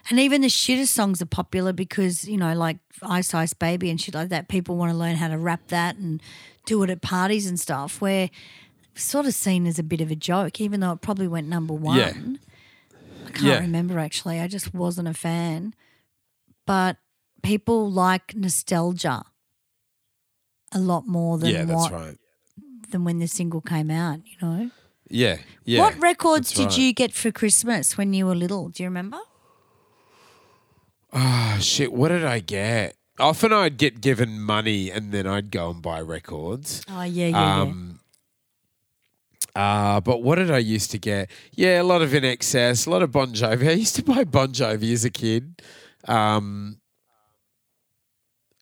[0.08, 4.00] And even the shittest songs are popular because you know, like Ice Ice Baby and
[4.00, 4.48] shit like that.
[4.48, 6.22] People want to learn how to rap that and
[6.64, 8.00] do it at parties and stuff.
[8.00, 8.30] Where
[8.94, 11.74] sort of seen as a bit of a joke, even though it probably went number
[11.74, 12.38] one.
[13.34, 13.38] Yeah.
[13.38, 13.60] I can't Yeah.
[13.60, 14.40] remember actually.
[14.40, 15.74] I just wasn't a fan.
[16.66, 16.96] But
[17.42, 19.24] people like nostalgia
[20.74, 22.18] a lot more than yeah that's what right
[22.90, 24.20] than when the single came out.
[24.24, 24.70] You know.
[25.10, 25.80] Yeah, yeah.
[25.80, 26.78] what records did right.
[26.78, 28.68] you get for Christmas when you were little?
[28.70, 29.18] Do you remember?
[31.12, 31.92] Oh shit!
[31.92, 32.96] What did I get?
[33.18, 36.82] Often I'd get given money and then I'd go and buy records.
[36.88, 38.00] Oh yeah, yeah, Um,
[39.56, 41.30] uh, but what did I used to get?
[41.52, 43.68] Yeah, a lot of INXS, a lot of Bon Jovi.
[43.68, 45.60] I used to buy Bon Jovi as a kid.
[46.08, 46.78] Um,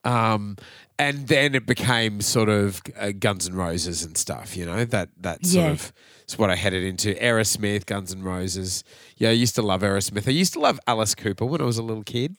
[0.05, 0.57] um,
[0.99, 4.57] and then it became sort of uh, Guns N' Roses and stuff.
[4.57, 5.71] You know that that sort Yeah.
[5.73, 5.93] of
[6.27, 7.15] is what I headed into.
[7.15, 8.83] Aerosmith, Guns N' Roses.
[9.17, 10.27] Yeah, I used to love Aerosmith.
[10.27, 12.37] I used to love Alice Cooper when I was a little kid.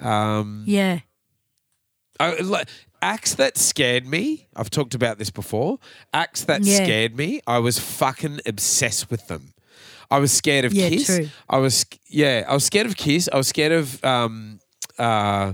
[0.00, 1.00] Um, yeah.
[2.20, 2.68] I, like,
[3.02, 4.46] acts that scared me.
[4.54, 5.78] I've talked about this before.
[6.12, 6.76] Acts that Yeah.
[6.84, 7.40] scared me.
[7.46, 9.54] I was fucking obsessed with them.
[10.10, 11.06] I was scared of Yeah, Kiss.
[11.06, 11.30] true.
[11.48, 12.44] I was yeah.
[12.48, 13.28] I was scared of Kiss.
[13.32, 14.58] I was scared of um,
[14.98, 15.52] uh,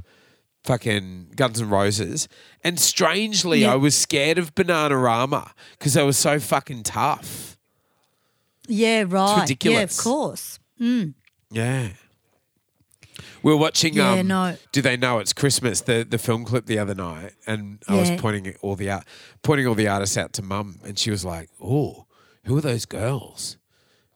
[0.65, 2.27] fucking Guns N' Roses.
[2.65, 3.75] And strangely, Yeah.
[3.75, 7.57] I was scared of Bananarama because they were so fucking tough.
[8.67, 9.43] Yeah, right.
[9.43, 9.77] Ridiculous.
[9.77, 10.59] Yeah, of course.
[10.79, 11.89] Yeah.
[13.47, 13.95] We were watching.
[13.95, 14.57] Yeah, um, no.
[14.73, 15.81] Do they know it's Christmas?
[15.81, 19.05] The the film clip the other night, and I was pointing all the art,
[19.45, 22.07] pointing all the artists out to Mum, and she was like, "Oh,
[22.43, 23.57] who are those girls?"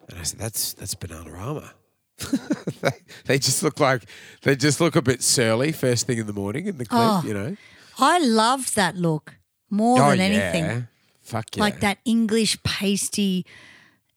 [0.08, 1.70] And I said, "That's that's Bananarama."
[2.80, 2.90] they,
[3.26, 4.02] they just look like
[4.42, 7.22] they just look a bit surly first thing in the morning in the clip, Oh,
[7.24, 7.56] you know.
[8.00, 9.36] I loved that look
[9.70, 10.88] more oh than yeah, anything.
[11.20, 13.46] fuck yeah, Like that English pasty.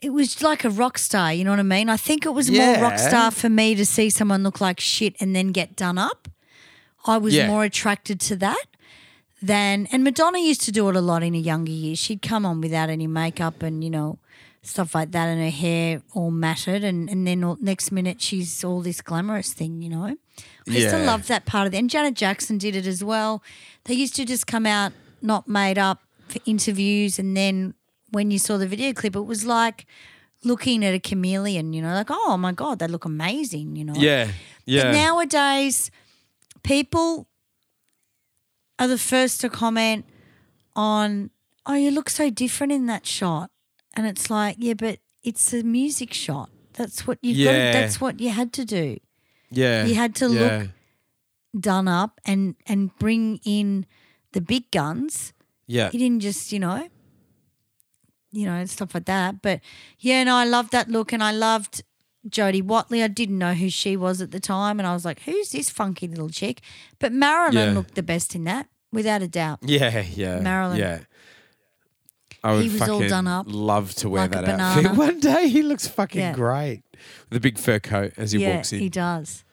[0.03, 1.33] It was like a rock star.
[1.33, 1.89] You know what I mean?
[1.89, 5.15] I think it was more rock star for me to see someone look like shit
[5.19, 6.27] and then get done up.
[7.05, 7.47] I was Yeah.
[7.47, 8.65] more attracted to that
[9.41, 9.87] than.
[9.91, 11.99] And Madonna used to do it a lot in her younger years.
[11.99, 14.19] She'd come on without any makeup and you know
[14.61, 18.63] stuff like that, and her hair all matted, and and then all, next minute she's
[18.63, 19.81] all this glamorous thing.
[19.81, 20.15] You know, I
[20.71, 21.77] used to love that part of it.
[21.77, 23.43] And Janet Jackson did it as well.
[23.85, 25.99] They used to just come out not made up
[26.29, 27.73] for interviews, and then
[28.13, 29.85] when you saw the video clip, it was like
[30.43, 31.73] looking at a chameleon.
[31.73, 33.75] You know, like oh my god, they look amazing.
[33.75, 34.29] You know, Yeah.
[34.65, 34.83] Yeah.
[34.83, 35.91] but nowadays,
[36.63, 37.27] people
[38.79, 40.05] are the first to comment
[40.75, 41.29] on,
[41.65, 43.49] oh, you look so different in that shot.
[43.95, 46.49] And it's like, yeah, but it's a music shot.
[46.73, 47.71] That's what you've Yeah.
[47.71, 47.79] got.
[47.79, 48.97] That's what you had to do.
[49.51, 49.85] yeah.
[49.85, 50.69] you had to look-
[51.55, 53.85] Done up and and bring in
[54.31, 55.33] the big guns.
[55.67, 55.91] Yeah.
[55.93, 56.89] You didn't just, you know,
[58.33, 59.41] you know, stuff like that.
[59.41, 59.61] But
[59.99, 61.83] yeah, no, I loved that look, and I loved
[62.27, 63.01] Jody Watley.
[63.01, 65.69] I didn't know who she was at the time, and I was like, "Who's this
[65.69, 66.59] funky little chick?"
[66.99, 67.73] But Marilyn Yeah.
[67.73, 69.59] looked the best in that, without a doubt.
[69.61, 70.39] Yeah, yeah.
[70.39, 70.79] Marilyn.
[70.79, 70.99] Yeah.
[72.45, 74.91] I would He was all done up love to wear like that outfit.
[74.97, 76.33] One day he looks fucking Yeah.
[76.33, 76.83] great.
[77.29, 78.79] With a big fur coat as he yeah, walks in.
[78.79, 79.45] he does.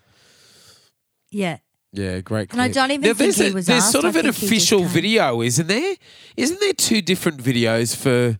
[1.30, 1.58] Yeah,
[1.92, 2.50] Yeah, great.
[2.52, 3.92] And I don't even Now, think there's he a- was There's asked.
[3.92, 5.94] sort I of an think he just official video, isn't there?
[6.36, 8.38] Isn't there two different videos for?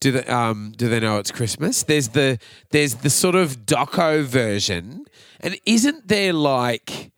[0.00, 1.82] Do they um do they know it's Christmas?
[1.82, 2.38] There's the
[2.70, 5.06] there's the sort of doco version,
[5.40, 7.10] and isn't there like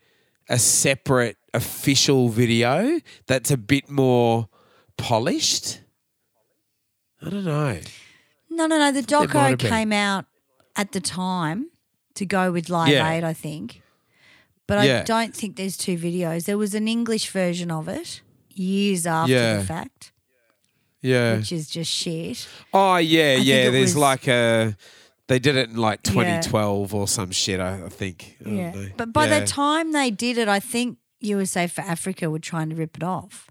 [0.48, 4.48] a separate official video that's a bit more
[4.96, 5.80] polished?
[7.22, 7.78] I don't know.
[8.48, 8.92] no, no, no.
[8.92, 9.70] The doco been.
[9.70, 10.24] came out
[10.76, 11.68] at the time
[12.14, 13.10] to go with Live Yeah.
[13.10, 13.82] Aid, I think.
[14.66, 15.02] But I Yeah.
[15.02, 16.44] don't think there's two videos.
[16.46, 18.22] There was an English version of it
[18.54, 19.56] years after Yeah.
[19.58, 20.09] the fact,
[21.02, 21.36] Yeah.
[21.36, 22.46] which is just shit.
[22.74, 23.70] Oh yeah, think yeah.
[23.70, 24.76] There's was- like a.
[25.28, 26.12] They did it in like Yeah.
[26.40, 27.60] 2012 or some shit.
[27.60, 28.36] I, I think.
[28.44, 28.86] I Yeah.
[28.96, 29.40] But by Yeah.
[29.40, 33.04] the time they did it, I think USA for Africa were trying to rip it
[33.04, 33.48] off.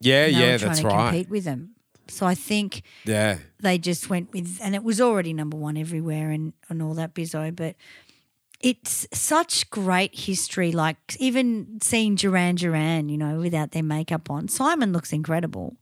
[0.00, 1.10] Yeah, yeah, that's to right.
[1.10, 1.70] compete with them.
[2.06, 6.30] So I think Yeah, they just went with, and it was already number one everywhere
[6.30, 7.54] and, and all that bizzo.
[7.54, 7.74] But
[8.60, 10.70] it's such great history.
[10.72, 14.46] Like even seeing Duran Duran, you know, without their makeup on.
[14.48, 15.76] Simon looks incredible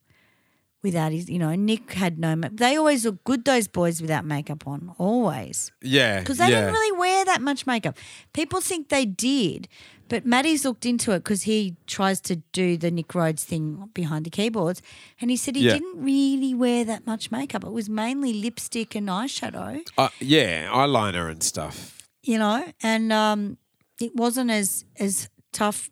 [0.87, 4.24] without his, you know, Nick had no, ma- they always look good, those boys without
[4.24, 5.72] makeup on, always.
[5.82, 6.61] yeah, Because they yeah.
[6.61, 7.95] didn't really wear that much makeup.
[8.32, 9.68] People think they did,
[10.09, 14.24] but Maddie's looked into it because he tries to do the Nick Rhodes thing behind
[14.24, 14.80] the keyboards,
[15.20, 15.74] and he said he Yeah.
[15.74, 17.64] didn't really wear that much makeup.
[17.64, 21.76] It was mainly lipstick and eyeshadow, Uh, yeah, eyeliner and stuff.
[22.22, 23.59] you know, and um,
[24.01, 25.91] it wasn't as as tough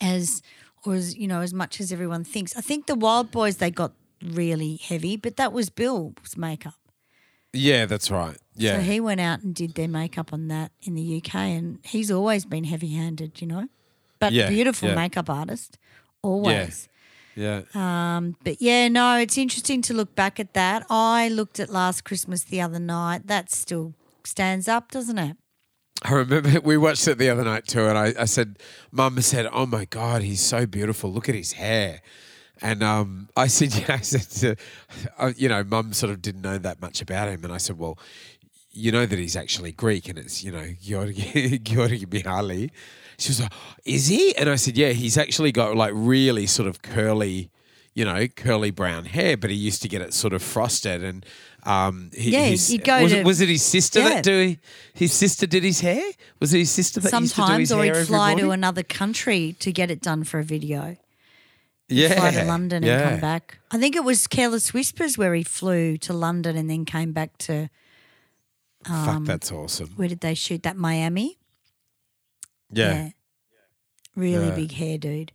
[0.00, 0.42] as
[0.88, 2.56] or as you know as much as everyone thinks.
[2.56, 3.92] I think the Wild Boys they got
[4.24, 6.74] really heavy, but that was Bill's makeup.
[7.52, 8.36] Yeah, that's right.
[8.56, 11.78] Yeah, So he went out and did their makeup on that in the UK, and
[11.84, 13.68] he's always been heavy handed, you know,
[14.18, 14.94] but Yeah, beautiful yeah.
[14.96, 15.78] makeup artist,
[16.22, 16.88] always.
[17.34, 17.62] yeah.
[17.74, 20.84] Um, but yeah, no, it's interesting to look back at that.
[20.90, 23.28] I looked at Last Christmas the other night.
[23.28, 25.36] That still stands up, doesn't it?
[26.02, 28.58] I remember we watched it the other night too, and I, I said,
[28.92, 31.12] Mum said, "Oh my God, he's so beautiful.
[31.12, 32.00] Look at his hair."
[32.60, 34.64] And um, I said, "Yeah." I said, to,
[35.18, 37.78] uh, "You know, Mum sort of didn't know that much about him," and I said,
[37.78, 37.98] "Well,
[38.72, 42.70] you know that he's actually Greek, and it's you know Georgi Mihali."
[43.18, 43.52] She was like,
[43.84, 47.50] "Is he?" And I said, "Yeah, he's actually got like really sort of curly."
[47.98, 51.26] You know, curly brown hair, but he used to get it sort of frosted, and
[51.64, 54.08] um, he, Yeah, his- go was, to- it, was it his sister Yeah.
[54.10, 54.56] that do
[54.94, 56.02] his sister did his hair?
[56.38, 58.84] Was it his sister that used to do Sometimes, his or he'd fly to another
[58.84, 60.96] country to get it done for a video.
[61.88, 63.00] yeah, Fly to London yeah.
[63.00, 63.58] and come back.
[63.72, 67.36] I think it was Careless Whispers where he flew to London and then came back
[67.38, 67.68] to
[68.86, 69.88] Fuck, that's awesome.
[69.96, 70.76] where did they shoot that?
[70.76, 71.36] Miami.
[72.70, 73.10] Yeah,
[74.14, 74.54] Really Yeah.
[74.54, 75.32] big hair, dude.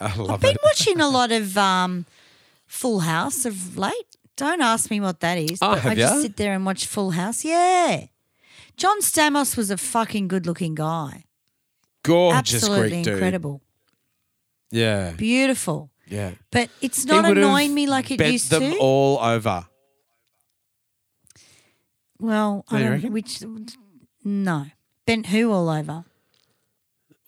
[0.00, 0.60] I love Been it.
[0.64, 2.06] watching a lot of um,
[2.66, 3.92] Full House of late.
[4.36, 5.58] Don't ask me what that is.
[5.62, 7.44] Oh, but I have just sit there and watch Full House.
[7.44, 8.06] Yeah.
[8.76, 11.24] John Stamos was a fucking good looking guy.
[12.02, 13.12] Gorgeous Absolutely Greek dude.
[13.14, 13.62] incredible.
[14.72, 15.90] Yeah, Beautiful.
[16.08, 16.32] yeah.
[16.50, 18.78] But it's not annoying me like it bent used them to.
[18.78, 19.66] all over.
[22.18, 23.42] well, I don't which
[24.24, 24.66] no.
[25.06, 26.04] Bent who all over?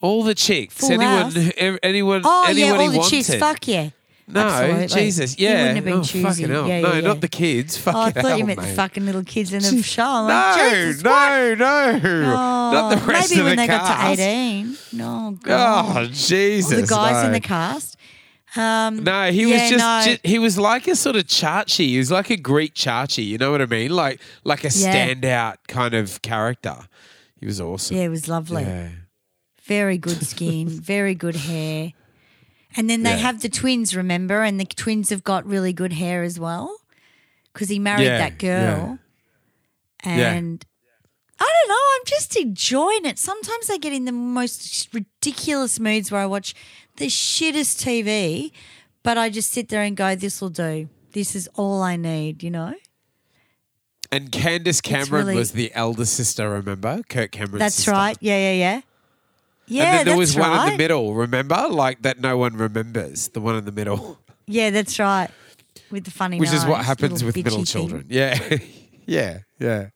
[0.03, 1.37] All the chicks, Full anyone, house.
[1.57, 3.11] ev- anyone, Oh anyone yeah, all he the wanted.
[3.25, 3.35] chicks.
[3.35, 3.91] Fuck yeah.
[4.29, 4.87] No, Absolutely.
[4.89, 5.53] Jesus, He yeah.
[5.53, 6.23] wouldn't have been oh, choosy.
[6.23, 6.67] fucking hell.
[6.69, 7.79] Yeah, no, yeah, not the kids.
[7.79, 8.75] Fucking Oh, I thought hell, you meant the mate.
[8.75, 10.03] fucking little kids in the show.
[10.03, 11.13] I'm No, like, Jesus, what?
[11.31, 11.99] no, no.
[12.73, 14.17] not the Oh, rest maybe of when the they got cast.
[14.19, 14.77] to 18.
[14.95, 15.97] No, God.
[15.97, 16.81] Oh, Jesus.
[16.81, 17.35] The guys in no.
[17.35, 17.97] the cast.
[18.57, 20.13] Um, No, he Yeah, was just, no.
[20.13, 21.87] ju- he was like a sort of Chachi.
[21.89, 23.25] He was like a Greek Chachi.
[23.25, 23.91] You know what I mean?
[23.93, 24.93] Like like a Yeah.
[25.15, 26.77] standout kind of character.
[27.39, 27.97] He was awesome.
[27.97, 28.63] yeah, it was lovely.
[28.65, 28.89] Yeah.
[29.67, 31.93] Very good skin, very good hair.
[32.77, 33.17] And then they Yeah.
[33.19, 34.43] have the twins, remember?
[34.43, 36.77] And the twins have got really good hair as well
[37.53, 38.99] because he married Yeah, that girl.
[40.05, 40.33] Yeah.
[40.33, 40.65] And
[41.39, 43.19] I don't know, I'm just enjoying it.
[43.19, 46.55] Sometimes I get in the most ridiculous moods where I watch
[46.97, 48.53] the shittest TV,
[49.03, 50.89] but I just sit there and go, this will do.
[51.13, 52.75] This is all I need, you know?
[54.13, 57.03] And Candace Cameron really- was the elder sister, remember?
[57.09, 57.91] Kirk Cameron's That's sister.
[57.93, 58.17] right.
[58.21, 58.81] Yeah, yeah, yeah.
[59.69, 61.67] Yeah, and then there was one in the middle, remember?
[61.69, 63.29] Like that no one remembers.
[63.29, 64.19] The one in the middle.
[64.47, 65.29] Yeah, that's right.
[65.91, 67.65] With the funny Which is what happens with middle thing.
[67.65, 68.07] children.
[68.09, 68.59] Yeah.
[69.07, 69.39] yeah.
[69.59, 69.89] Yeah.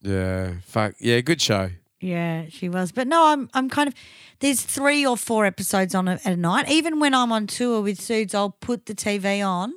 [0.00, 0.54] Yeah.
[0.64, 0.94] Fuck.
[0.98, 1.70] Yeah, good show.
[2.00, 2.90] Yeah, she was.
[2.90, 3.94] But no, I'm I'm kind of
[4.40, 6.68] there's three or four episodes on a, at a night.
[6.68, 9.72] Even when I'm on tour with Suits, I'll put the TV on.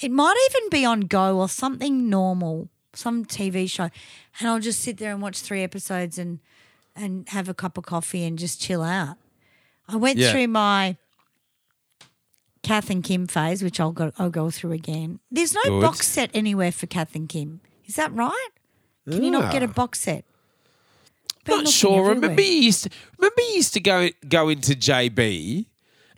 [0.00, 3.88] It might even be on Go or something normal, some TV show,
[4.38, 6.38] and I'll just sit there and watch three episodes and
[6.96, 9.16] and have a cup of coffee and just chill out.
[9.88, 10.32] I went Yeah.
[10.32, 10.96] through my
[12.62, 15.20] Kath and Kim phase, which I'll go I'll go through again.
[15.30, 15.82] There's no Good.
[15.82, 17.60] box set anywhere for Kath and Kim.
[17.86, 18.48] Is that right?
[19.08, 20.24] Can you not get a box set?
[21.44, 22.08] Been Not sure.
[22.08, 25.66] Remember you used to remember you used to go go into JB,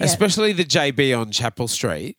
[0.01, 2.17] especially the JB on Chapel Street.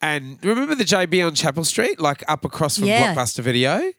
[0.00, 3.14] And remember the JB on Chapel Street, like up across from Yeah.
[3.14, 3.92] Blockbuster Video?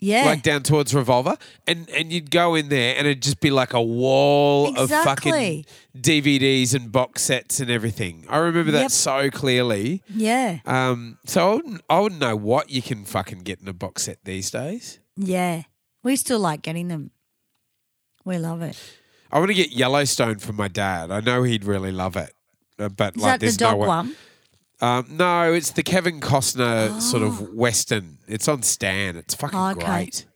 [0.00, 0.26] Yeah.
[0.26, 1.36] like down towards Revolver,
[1.66, 5.34] and and you'd go in there, and it'd just be like a wall of fucking
[5.34, 5.66] Exactly.
[5.98, 8.24] DVDs and box sets and everything.
[8.28, 8.90] I remember that Yep.
[8.92, 10.02] so clearly.
[10.08, 10.60] yeah.
[10.66, 14.02] Um, so I wouldn't, I wouldn't know what you can fucking get in a box
[14.04, 15.00] set these days.
[15.16, 15.62] Yeah.
[16.04, 17.10] We still like getting them.
[18.24, 18.76] We love it.
[19.32, 21.10] I want to get Yellowstone for my dad.
[21.10, 22.32] I know he'd really love it,
[22.78, 24.16] uh, but Is like that the there's dog no way- one?
[24.80, 28.18] Um, no, it's the Kevin Costner sort of western.
[28.28, 29.16] It's on Stan.
[29.16, 29.84] It's fucking Oh, okay.
[29.84, 30.26] great.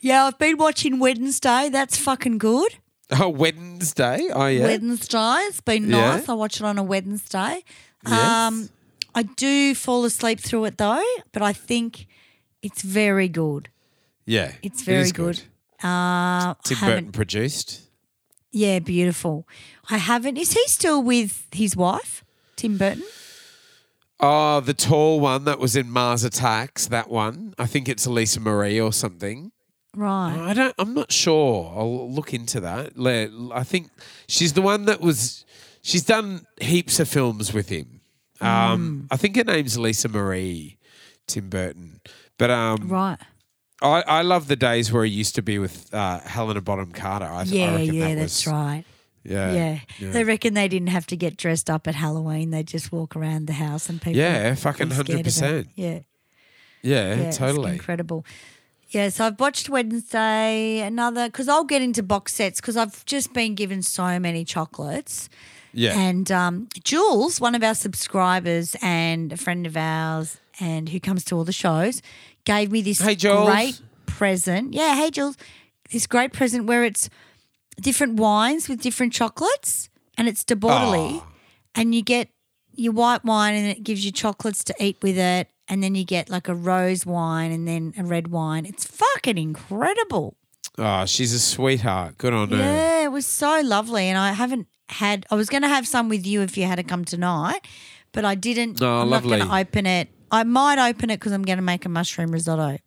[0.00, 1.68] Yeah, I've been watching Wednesday.
[1.70, 2.76] That's fucking good.
[3.10, 4.28] Oh, Wednesday.
[4.34, 4.64] Oh yeah.
[4.64, 5.38] Wednesday.
[5.48, 6.16] It's been Yeah.
[6.16, 6.28] nice.
[6.28, 7.64] I watch it on a Wednesday.
[8.06, 8.12] Yes.
[8.12, 8.68] Um,
[9.14, 11.02] I do fall asleep through it though,
[11.32, 12.06] but I think
[12.60, 13.70] it's very good.
[14.26, 15.40] yeah, It's very is good.
[15.82, 17.80] Uh, Tim Burton produced.
[18.52, 19.48] Yeah, beautiful.
[19.88, 20.36] I haven't.
[20.36, 22.22] Is he still with his wife,
[22.56, 23.04] Tim Burton?
[24.20, 26.86] Oh, the tall one that was in Mars Attacks.
[26.88, 27.54] That one.
[27.58, 29.52] I think it's Elisa Marie or something.
[29.94, 30.36] Right.
[30.36, 30.74] I don't.
[30.78, 31.72] I'm not sure.
[31.76, 32.92] I'll look into that.
[33.54, 33.90] I think
[34.26, 35.44] she's the one that was.
[35.82, 38.00] She's done heaps of films with him.
[38.40, 39.12] Um, Hmm.
[39.12, 40.78] I think her name's Lisa Marie,
[41.26, 42.00] Tim Burton.
[42.38, 43.18] But um, Right.
[43.80, 47.26] I, I love the days where he used to be with uh, Helena Bonham Carter.
[47.30, 48.84] I, th- I Yeah, yeah, that that's was- right.
[49.24, 50.10] Yeah, Yeah.
[50.10, 52.50] They reckon they didn't have to get dressed up at Halloween.
[52.50, 54.18] They just walk around the house and people.
[54.18, 55.64] Yeah, fucking be scared of them.
[55.64, 55.68] 100%.
[55.74, 55.98] Yeah,
[56.82, 57.72] yeah, yeah, totally.
[57.72, 58.24] incredible.
[58.90, 63.34] Yeah, so I've watched Wednesday, another, because I'll get into box sets because I've just
[63.34, 65.28] been given so many chocolates.
[65.74, 70.98] Yeah, And um, Jules, one of our subscribers and a friend of ours, and who
[70.98, 72.00] comes to all the shows,
[72.44, 74.72] gave me this Hey, great present.
[74.72, 75.36] Yeah, hey Jules,
[75.92, 77.10] this great present where it's
[77.80, 81.28] different wines with different chocolates, and it's de Bordelais, ah.
[81.74, 82.28] and you get
[82.74, 86.04] your white wine, and it gives you chocolates to eat with it, and then you
[86.04, 88.66] get like a rose wine and then a red wine.
[88.66, 90.36] It's fucking incredible.
[90.78, 92.18] oh, she's a sweetheart.
[92.18, 92.56] Good on her.
[92.56, 95.26] Yeah, it was so lovely, and I haven't had.
[95.30, 97.66] I was going to have some with you if you had to come tonight,
[98.12, 98.80] but I didn't.
[98.82, 100.08] Oh, I'm not going to open it.
[100.30, 102.78] I might open it because I'm going to make a mushroom risotto.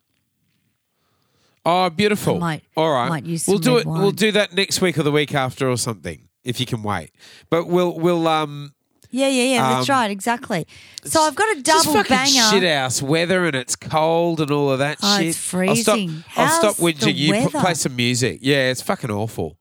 [1.64, 2.36] Oh, beautiful.
[2.36, 3.86] I might- All right, might use we'll do it.
[3.86, 4.00] wine.
[4.02, 7.10] We'll do that next week or the week after or something, if you can wait.
[7.50, 8.74] But we'll we'll um
[9.10, 9.68] Yeah, yeah, yeah.
[9.76, 10.66] that's Um, right, exactly.
[11.04, 12.50] So I've got a just double fucking banger.
[12.50, 15.28] shit house weather and it's cold and all of that Oh, shit.
[15.28, 16.24] it's I'll stop, freezing.
[16.36, 17.16] I'll stop How's the whinging.
[17.16, 18.38] You play some music.
[18.42, 19.56] Yeah, it's fucking awful.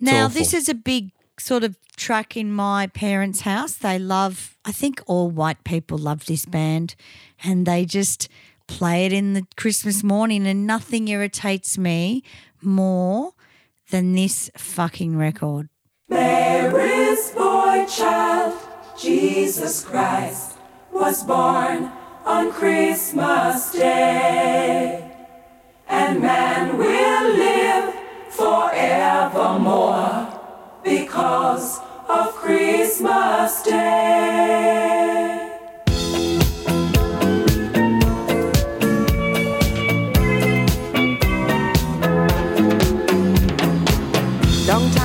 [0.00, 0.38] Now, awful.
[0.38, 3.74] this is a big sort of track in my parents' house.
[3.74, 6.94] They love, I think all white people love this band,
[7.44, 8.28] and they just
[8.70, 12.22] play it in the Christmas morning, and nothing irritates me
[12.62, 13.32] more
[13.90, 15.68] than this fucking record.
[16.08, 18.56] Mary's boy child,
[18.98, 20.56] Jesus Christ,
[20.92, 21.90] was born
[22.24, 25.10] on Christmas Day.
[25.88, 27.94] And man will live
[28.30, 30.28] forevermore
[30.84, 35.29] because of Christmas Day.
[44.70, 44.99] Long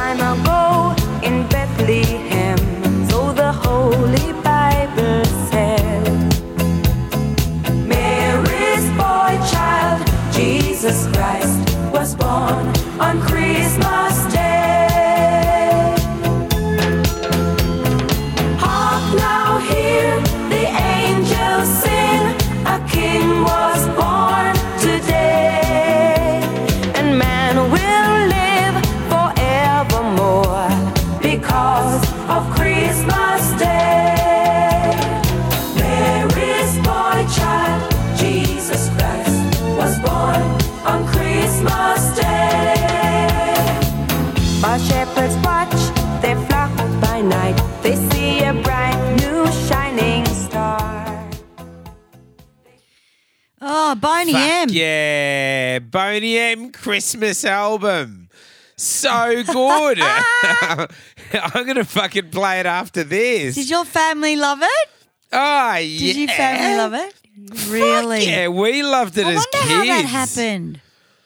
[56.16, 58.30] Boney M Christmas album.
[58.78, 59.99] So good.
[60.01, 60.88] I'm
[61.68, 63.55] gonna fucking play it after this.
[63.55, 64.89] Did your family love it?
[65.34, 65.80] oh yeah.
[65.99, 67.68] Did your family love it?
[67.68, 68.26] Really?
[68.28, 70.80] Yeah, we loved it I as wonder how that happened.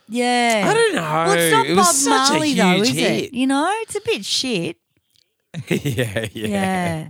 [0.08, 0.64] Yeah.
[0.68, 1.02] I don't know.
[1.02, 3.24] Well, it's not It Bob was such a Marley though, is hit.
[3.26, 3.34] it?
[3.36, 4.78] You know, it's a bit shit.
[5.68, 7.10] yeah, yeah, Yeah.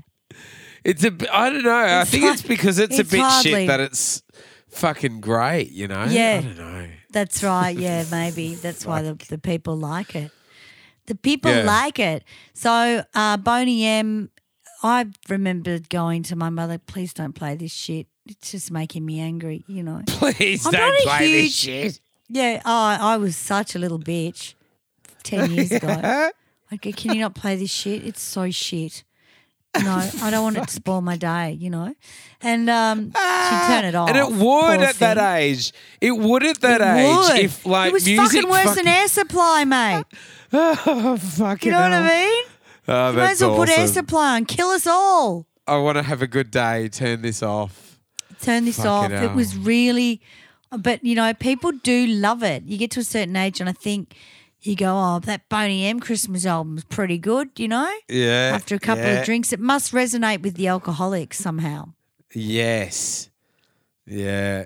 [0.84, 1.14] It's a.
[1.34, 1.72] I don't know.
[1.72, 4.22] I It's think it's because it's, it's a bit hardly- shit that it's
[4.68, 5.72] fucking great.
[5.72, 6.04] You know.
[6.04, 6.42] Yeah.
[6.44, 6.88] I don't know.
[7.12, 7.76] That's right.
[7.78, 10.32] Yeah, maybe that's why the, the people like it.
[11.08, 11.64] The people Yeah.
[11.64, 12.24] like it.
[12.54, 14.30] So, uh, Boney M,
[14.84, 18.08] I remembered going to my mother, please don't play this shit.
[18.28, 20.04] It's just making me angry, you know.
[20.08, 22.00] Please I'm don't a play this huge- shit.
[22.28, 24.54] Yeah, oh, I was such a little bitch
[25.24, 25.88] 10 years ago.
[26.72, 28.06] I'd go, can you not play this shit?
[28.06, 29.04] It's so shit.
[29.78, 31.94] No, I don't want it to spoil my day, you know?
[32.42, 34.10] And um, she'd turn it off.
[34.10, 35.72] And it would at that age.
[36.02, 37.16] It would at that It age.
[37.16, 37.40] would.
[37.40, 40.06] If like it was music fucking worse fucking, than air supply, mate.
[40.54, 41.94] oh, fucking You know what.
[41.94, 42.44] I mean?
[42.88, 44.46] Oh, You might as well put air supply on.
[44.46, 45.46] Kill us all.
[45.68, 46.90] I want to have a good day.
[46.90, 48.00] Turn this off.
[48.42, 49.12] Turn this off.
[49.12, 50.20] Fucking It was really,
[50.72, 52.64] but you know, people do love it.
[52.64, 54.16] You get to a certain age, and I think
[54.62, 58.52] you go, "Oh, that Boney M Christmas album's pretty good." You know, Yeah.
[58.54, 59.20] after a couple yeah.
[59.20, 61.94] of drinks, it must resonate with the alcoholics somehow.
[62.34, 63.30] Yes.
[64.06, 64.66] Yeah.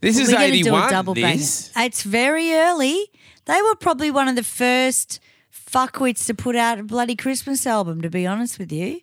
[0.00, 1.36] This We're is gonna eighty do a double banger.
[1.38, 1.72] This.
[1.76, 3.10] It's very early.
[3.46, 5.20] They were probably one of the first
[5.52, 8.00] fuckwits to put out a bloody Christmas album.
[8.02, 9.00] To be honest with you,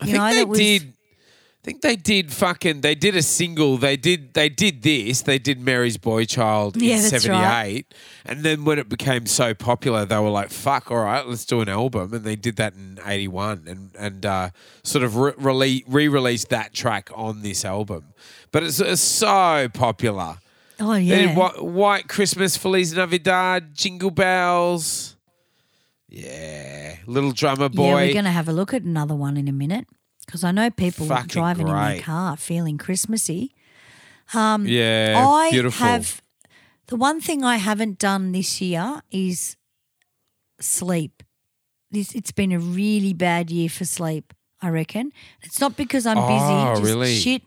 [0.00, 0.92] I you think know they that was did.
[1.68, 2.80] I think they did fucking.
[2.80, 3.76] They did a single.
[3.76, 4.32] They did.
[4.32, 5.20] They did this.
[5.20, 7.86] They did Mary's Boy Child Yeah, in that's '78, right.
[8.24, 11.60] and then when it became so popular, they were like, "Fuck, all right, let's do
[11.60, 14.48] an album." And they did that in '81, and and uh,
[14.82, 18.14] sort of re- rele- re-released that track on this album.
[18.50, 20.38] But it's, it's so popular.
[20.80, 21.16] oh They yeah.
[21.26, 25.16] did Whi- White Christmas, Feliz Navidad, Jingle Bells.
[26.08, 27.88] Yeah, Little Drummer Boy.
[27.88, 29.86] Yeah, we're going to have a look at another one in a minute
[30.28, 33.54] because I know people Fucking driving in their car feeling Christmassy.
[34.34, 35.86] yeah, I beautiful.
[35.86, 36.20] have
[36.88, 39.56] the one thing I haven't done this year is
[40.60, 41.22] sleep.
[41.90, 44.34] This it's been a really bad year for sleep.
[44.60, 46.28] I reckon it's not because I'm busy.
[46.30, 47.14] Oh, just really?
[47.14, 47.42] Shit.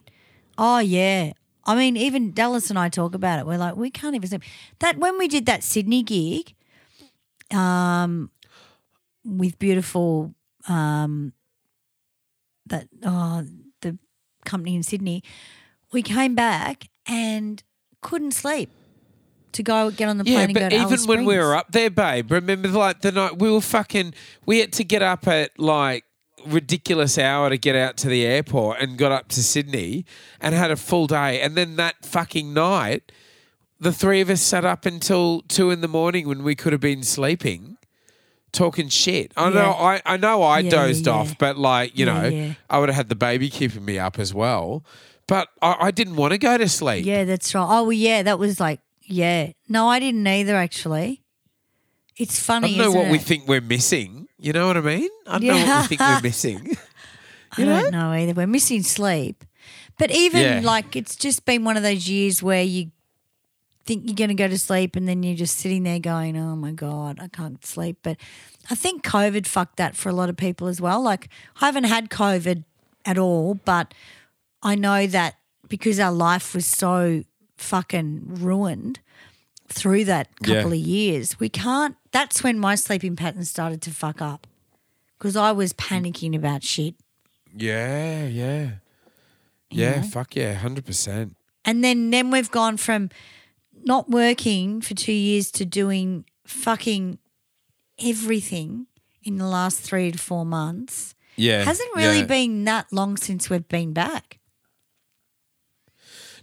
[0.58, 1.34] Oh yeah.
[1.66, 3.46] I mean, even Dallas and I talk about it.
[3.46, 4.42] We're like, we can't even sleep.
[4.80, 6.56] That when we did that Sydney gig,
[7.52, 8.32] um,
[9.24, 10.34] with beautiful
[10.68, 11.34] um,
[12.72, 13.46] that oh
[13.82, 13.98] the
[14.44, 15.24] company in Sydney,
[15.94, 17.64] we came back and
[18.02, 18.70] couldn't sleep
[19.54, 21.38] to go get on the plane Yeah, and go but to even Alice when we
[21.38, 24.14] were up there, babe, remember like the night we were fucking,
[24.46, 26.06] we had to get up at like
[26.46, 30.06] ridiculous hour to get out to the airport and got up to Sydney
[30.40, 31.42] and had a full day.
[31.42, 33.12] And then that fucking night,
[33.80, 36.82] the three of us sat up until two in the morning when we could have
[36.82, 37.71] been sleeping.
[38.52, 39.32] Talking shit.
[39.38, 39.72] I know.
[39.72, 40.44] I, I know.
[40.44, 41.14] I Yeah, yeah, dozed yeah.
[41.14, 42.54] off, but like you Yeah, know, yeah.
[42.70, 44.84] I would have had the baby keeping me up as well.
[45.28, 47.06] But I, I didn't want to go to sleep.
[47.06, 47.64] Yeah, that's right.
[47.64, 49.52] Oh, well, yeah, that was like, yeah.
[49.70, 51.22] No, I didn't either, actually.
[52.18, 54.28] It's I funny, don't know what we think we're missing.
[54.38, 55.10] You know what I mean?
[55.28, 56.78] I don't know what we think we're missing.
[57.58, 58.34] I don't know either.
[58.34, 59.46] We're missing sleep.
[59.98, 60.62] But even Yeah.
[60.64, 62.92] like, it's just been one of those years where you
[63.92, 66.56] think you're going to go to sleep and then you're just sitting there going, oh
[66.56, 67.98] my God, I can't sleep.
[68.04, 68.16] But
[68.70, 71.02] I think COVID fucked that for a lot of people as well.
[71.02, 71.28] Like,
[71.62, 72.64] I haven't had COVID
[73.06, 73.94] at all, but
[74.64, 75.36] I know that
[75.68, 77.24] because our life was so
[77.58, 79.00] fucking ruined
[79.68, 80.56] through that Yeah.
[80.62, 81.96] couple of years, we can't.
[82.12, 84.48] That's when my sleeping pattern started to fuck up
[85.18, 86.96] because I was panicking about shit.
[87.56, 88.70] yeah, yeah.
[89.70, 91.32] Yeah, fuck yeah, 100%.
[91.64, 93.10] And then then we've gone from
[93.86, 97.18] not working for two years to doing fucking
[98.04, 98.88] everything
[99.24, 101.16] in the last three to four months.
[101.36, 101.64] Yeah.
[101.64, 102.26] Hasn't really yeah.
[102.26, 104.40] been that long since we've been back.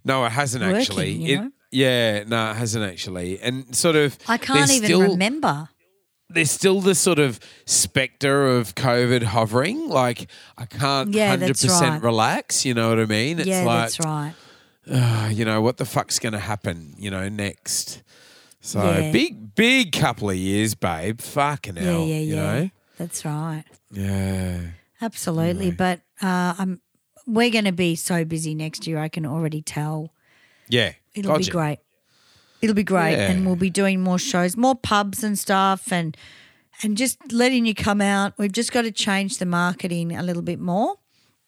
[0.05, 1.11] No, it hasn't working, actually.
[1.13, 1.51] you It, know?
[1.71, 3.39] yeah, no, it hasn't actually.
[3.41, 5.69] And sort of I can't even still, remember.
[6.31, 9.89] There's still the sort of spectre of COVID hovering.
[9.89, 12.03] Like I can't Yeah, 100% right.
[12.03, 12.65] relax.
[12.65, 13.39] You know what I mean?
[13.39, 14.35] It's yeah, like that's right.
[14.91, 18.03] Uh, you know, what the fuck's going to happen, you know, next?
[18.61, 19.13] So Yeah.
[19.13, 21.21] big, big couple of years, babe.
[21.21, 22.05] Fucking Yeah, hell.
[22.07, 22.43] yeah, you yeah.
[22.43, 22.71] know?
[22.99, 23.65] That's right.
[23.93, 24.61] Yeah.
[25.01, 25.71] Absolutely.
[25.71, 26.81] But uh, I'm
[27.27, 28.99] we're going to be so busy next year.
[28.99, 30.13] I can already tell.
[30.69, 30.93] Yeah.
[31.15, 31.79] It'll be great.
[32.61, 33.31] It'll be great, Yeah.
[33.31, 36.17] and we'll be doing more shows, more pubs and stuff, and
[36.83, 38.33] and just letting you come out.
[38.39, 40.97] We've just got to change the marketing a little bit more.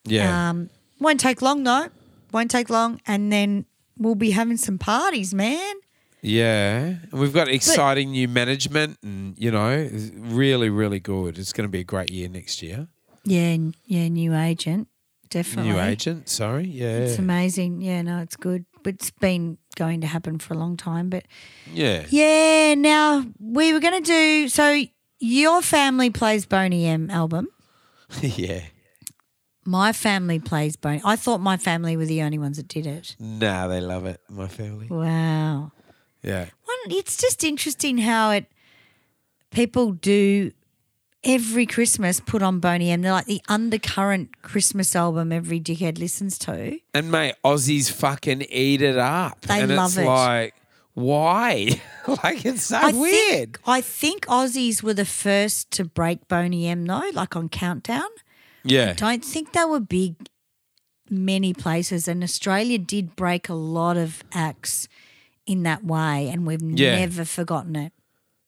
[0.05, 0.51] Yeah.
[0.51, 0.71] Um,
[1.01, 1.89] won't take long though.
[2.33, 3.67] Won't take long, and then
[3.99, 5.75] we'll be having some parties, man.
[6.23, 6.95] yeah.
[7.13, 11.39] We've got exciting new management and, you know, really, really good.
[11.39, 12.89] It's going to be a great year next year.
[13.25, 13.57] Yeah,
[13.87, 14.89] yeah, new agent,
[15.29, 15.73] definitely.
[15.73, 16.67] New agent, sorry.
[16.67, 16.99] Yeah.
[16.99, 17.83] It's amazing.
[17.83, 18.65] Yeah, no, it's good.
[18.83, 21.11] But it's been going to happen for a long time.
[21.11, 21.25] But
[21.73, 22.07] yeah.
[22.09, 24.85] yeah, now we were going to do so.
[25.19, 27.49] Your family plays Boney M album.
[28.23, 28.63] yeah.
[29.65, 31.03] My family plays Boney.
[31.05, 33.15] I thought my family were the only ones that did it.
[33.19, 34.87] Nah, they love it, my family.
[34.89, 35.73] Wow.
[36.23, 36.47] Yeah.
[36.65, 38.47] One, it's just interesting how it
[39.51, 40.53] people do
[41.25, 43.03] every Christmas put on Boney M.
[43.03, 46.79] They're like the undercurrent Christmas album every dickhead listens to.
[46.95, 49.43] And mate, Aussies fucking eat it up.
[49.43, 50.07] They and love it's it.
[50.07, 50.55] like,
[50.95, 51.81] why?
[52.25, 53.13] like it's so I weird.
[53.15, 58.09] think I think Aussies were the first to break Boney M though, like on Countdown.
[58.65, 58.91] Yeah.
[58.91, 60.15] I Don't think they were big
[61.09, 64.87] many places and Australia did break a lot of acts
[65.47, 66.99] in that way and we've Yeah.
[67.01, 67.93] never forgotten it.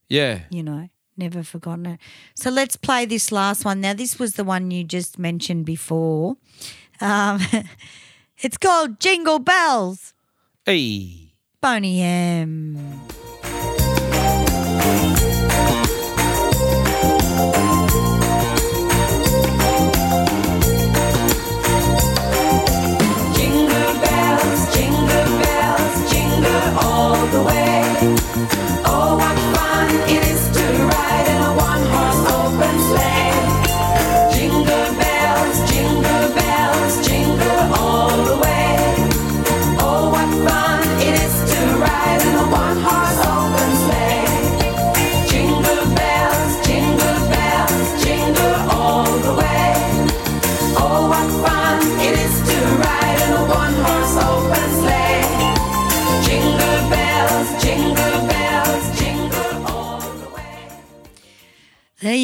[0.08, 0.40] Yeah.
[0.50, 2.00] you know, never forgotten it.
[2.34, 3.80] So let's play this last one.
[3.80, 6.36] Now, this was the one you just mentioned before.
[7.00, 7.40] Um,
[8.38, 10.14] it's called Jingle Bells,
[10.64, 11.32] Hey.
[11.60, 12.76] Boney M.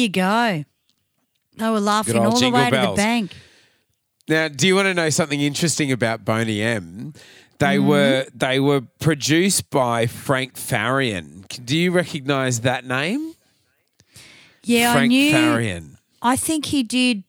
[0.01, 0.63] you go.
[1.57, 3.35] They were laughing all the way to the bank.
[4.27, 7.13] Now, do you want to know something interesting about Boney M?
[7.57, 7.87] They Mm-hmm.
[7.87, 11.45] were they were produced by Frank Farian.
[11.65, 13.33] Do you recognise that name?
[14.63, 15.33] Yeah, I Frank knew.
[15.33, 15.97] Farian.
[16.21, 17.23] I think he did.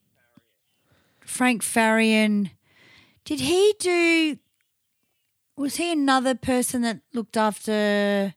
[1.25, 2.51] Frank Farian.
[3.25, 4.37] Did he do?
[5.57, 8.33] Was he another person that looked after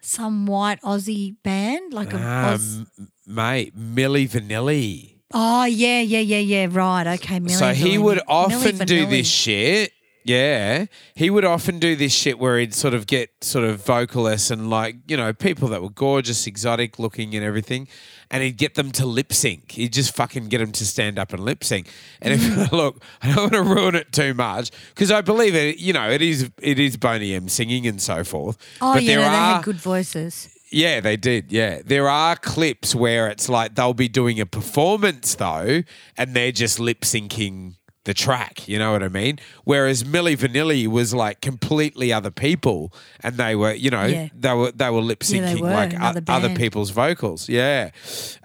[0.00, 5.14] some white Aussie band, like a Oz- Um, mate, Milli Vanilli.
[5.32, 6.68] Oh yeah, yeah, yeah, yeah.
[6.70, 7.06] Right.
[7.06, 7.38] Okay.
[7.38, 8.02] Milli so he Vanilli.
[8.02, 9.10] would Milli often do Vanilli.
[9.10, 9.92] this shit.
[10.22, 14.50] Yeah, he would often do this shit where he'd sort of get sort of vocalists
[14.50, 17.88] and like you know people that were gorgeous, exotic looking, and everything,
[18.30, 19.72] and he'd get them to lip sync.
[19.72, 21.88] He'd just fucking get them to stand up and lip sync.
[22.20, 22.70] And if mm.
[22.72, 25.78] look, I don't want to ruin it too much because I believe it.
[25.78, 28.58] You know, it is it is Boney M singing and so forth.
[28.82, 30.54] Oh but yeah, there no, they are had good voices.
[30.70, 31.50] Yeah, they did.
[31.52, 31.80] Yeah.
[31.84, 35.82] There are clips where it's like they'll be doing a performance though,
[36.16, 38.66] and they're just lip syncing the track.
[38.66, 39.38] You know what I mean?
[39.64, 42.92] Whereas Milli Vanilli was like completely other people,
[43.22, 44.28] and they were, you know, Yeah.
[44.34, 47.48] they were they were lip syncing were, like o- other people's vocals.
[47.48, 47.90] Yeah.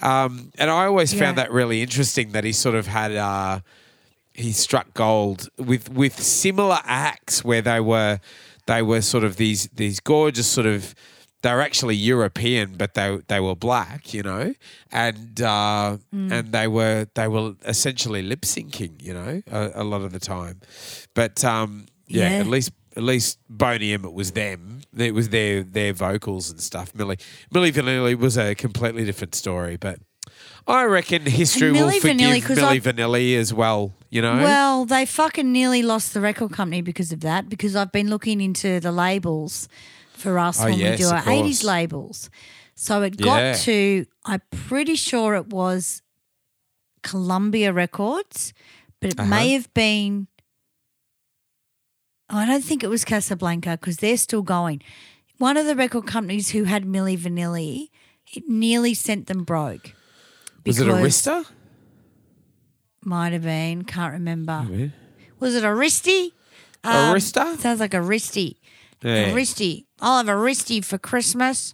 [0.02, 3.12] Um, and I always found that really interesting that he sort of had.
[3.16, 3.60] Uh,
[4.34, 8.20] he struck gold with with similar acts where they were
[8.66, 10.94] they were sort of these these gorgeous sort of
[11.46, 14.46] they were actually European but they they were black you know
[15.06, 16.32] and uh, Mm.
[16.36, 20.20] and they were they were essentially lip syncing you know a, a lot of the
[20.36, 20.58] time
[21.20, 21.70] but um,
[22.08, 22.40] yeah, Yeah.
[22.44, 24.62] at least at least Boney M it was them
[25.10, 27.18] it was their their vocals and stuff Milli
[27.54, 29.98] Milli Vanilli was a completely different story but
[30.68, 33.82] I reckon history will forgive Vanilli, Milli I- Vanilli as well.
[34.16, 34.38] You know.
[34.50, 37.42] Well, they fucking nearly lost the record company because of that.
[37.54, 39.68] Because I've been looking into the labels
[40.16, 42.30] for us Oh, when yes, we do our eighties labels.
[42.76, 43.54] So it got Yeah.
[43.54, 44.06] to.
[44.26, 46.02] I'm pretty sure it was
[47.04, 48.54] Columbia Records,
[49.00, 49.30] but it Uh-huh.
[49.30, 50.28] may have been.
[52.30, 54.82] I don't think it was Casablanca because they're still going.
[55.38, 57.90] One of the record companies who had Milli Vanilli,
[58.34, 59.94] it nearly sent them broke.
[60.66, 61.46] was it Arista?
[63.04, 63.84] Might have been.
[63.84, 64.92] Can't remember.
[65.40, 66.32] Was it a wristy?
[66.84, 67.58] Arista?
[67.60, 68.56] Sounds like a wristy.
[68.64, 68.65] Yeah.
[69.06, 69.86] A wristy.
[70.02, 71.74] I'll have a wristy for Christmas.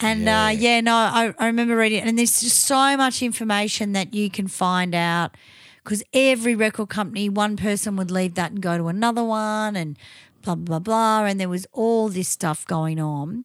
[0.00, 2.06] And yeah, uh, yeah no, I, I remember reading it.
[2.08, 5.36] And there's just so much information that you can find out
[5.84, 9.98] because every record company, one person would leave that and go to another one and
[10.42, 11.24] blah, blah, blah, blah.
[11.26, 13.44] And there was all this stuff going on.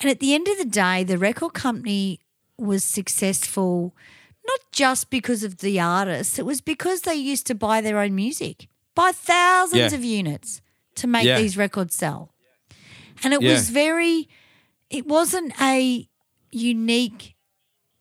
[0.00, 2.20] And at the end of the day, the record company
[2.56, 3.94] was successful
[4.46, 8.14] not just because of the artists, it was because they used to buy their own
[8.14, 9.96] music, buy thousands Yeah.
[9.98, 10.60] of units
[10.96, 11.38] to make Yeah.
[11.38, 12.31] these records sell.
[13.22, 13.52] And it Yeah.
[13.52, 14.28] was very,
[14.90, 16.08] it wasn't a
[16.50, 17.34] unique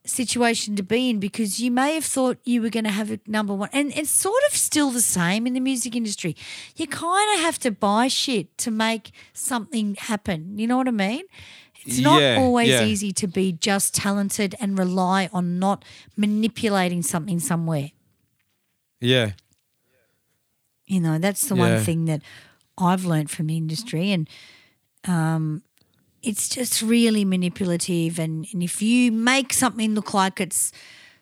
[0.03, 3.19] situation to be in because you may have thought you were going to have a
[3.27, 3.69] number one.
[3.71, 6.35] And it's sort of still the same in the music industry.
[6.75, 10.57] You kind of have to buy shit to make something happen.
[10.57, 11.23] You know what I mean?
[11.85, 12.83] It's not Yeah, always yeah.
[12.83, 15.85] easy to be just talented and rely on not
[16.17, 17.91] manipulating something somewhere.
[18.99, 19.31] Yeah.
[20.85, 21.75] You know, that's the Yeah.
[21.75, 22.21] one thing that
[22.77, 24.11] I've learned from the industry.
[24.11, 24.27] And
[25.07, 25.63] um,
[26.21, 28.19] it's just really manipulative.
[28.19, 30.71] And, and if you make something look like it's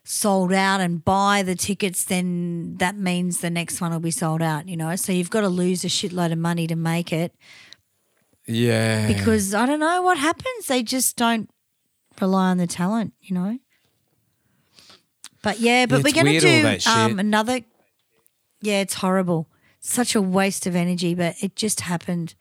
[0.03, 4.41] sold out and buy the tickets, then that means the next one will be sold
[4.41, 4.95] out, you know?
[4.95, 7.33] So you've got to lose a shitload of money to make it
[8.47, 9.07] Yeah.
[9.07, 10.67] because I don't know what happens.
[10.67, 11.49] They just don't
[12.19, 13.59] rely on the talent, you know?
[15.41, 17.61] But yeah, but Yeah, we're going to do um, another.
[18.61, 19.47] Yeah, it's horrible.
[19.79, 22.35] Such a waste of energy, but it just happened.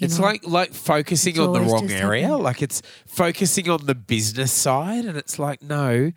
[0.00, 0.24] It's know?
[0.24, 2.26] like like focusing It's on the wrong area.
[2.26, 2.42] happened.
[2.42, 6.12] Like it's focusing on the business side, and it's like no,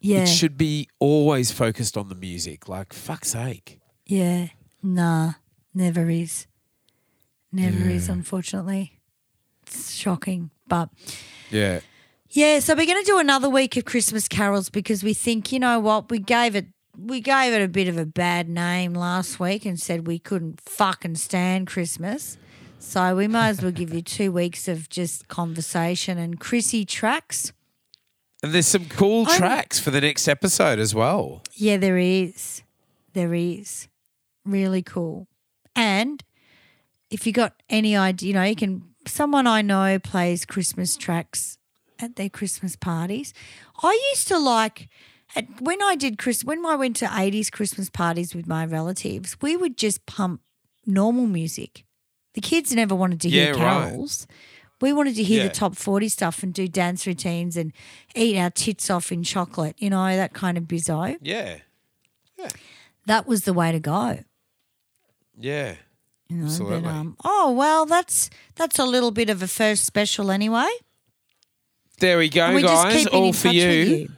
[0.00, 2.68] yeah, it should be always focused on the music.
[2.68, 3.80] Like fuck's sake.
[4.06, 4.48] yeah,
[4.82, 5.32] nah,
[5.72, 6.46] never is,
[7.50, 8.08] never is.
[8.08, 9.00] Unfortunately,
[9.62, 10.90] it's shocking, but
[11.50, 11.80] Yeah.
[12.30, 15.60] Yeah, so we're going to do another week of Christmas carols because we think, you
[15.60, 16.66] know what, we gave it
[16.98, 20.60] we gave it a bit of a bad name last week and said we couldn't
[20.60, 22.36] fucking stand Christmas.
[22.84, 27.52] So we might as well give you 2 weeks of just conversation and Chrissy tracks.
[28.42, 31.42] And there's some cool I'm- tracks for the next episode as well.
[31.54, 32.62] Yeah, there is.
[33.14, 33.88] There is.
[34.44, 35.26] Really cool.
[35.74, 36.22] And
[37.10, 41.58] if you got any idea, you know, you can someone I know plays Christmas tracks
[41.98, 43.32] at their Christmas parties.
[43.82, 44.88] I used to like
[45.34, 49.36] at, when I did Chris when I went to 80s Christmas parties with my relatives,
[49.40, 50.42] we would just pump
[50.86, 51.83] normal music.
[52.34, 53.90] The kids never wanted to hear Yeah, right.
[53.90, 54.26] carols.
[54.80, 55.48] We wanted to hear Yeah.
[55.48, 57.72] the top 40 stuff and do dance routines and
[58.14, 61.16] eat our tits off in chocolate, you know, that kind of bizzo.
[61.22, 61.58] Yeah.
[62.38, 62.48] Yeah.
[63.06, 64.18] That was the way to go.
[65.38, 65.76] Yeah.
[66.28, 66.80] You know, Absolutely.
[66.80, 70.68] But, um, oh well, that's that's a little bit of a first special anyway.
[72.00, 73.06] There we go, guys.
[73.06, 73.68] All for you.
[73.68, 74.08] you.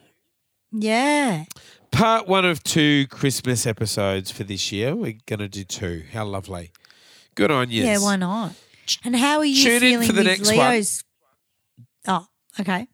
[0.72, 1.44] Yeah.
[1.90, 4.94] Part one of two Christmas episodes for this year.
[4.94, 6.04] We're going to do two.
[6.12, 6.70] How lovely.
[7.36, 7.84] Good on you.
[7.84, 8.52] Yeah, why not?
[9.04, 10.56] And how are you Tune in feeling for the with next one.
[10.58, 11.04] Leo's?
[12.08, 12.26] Oh,
[12.60, 12.88] okay.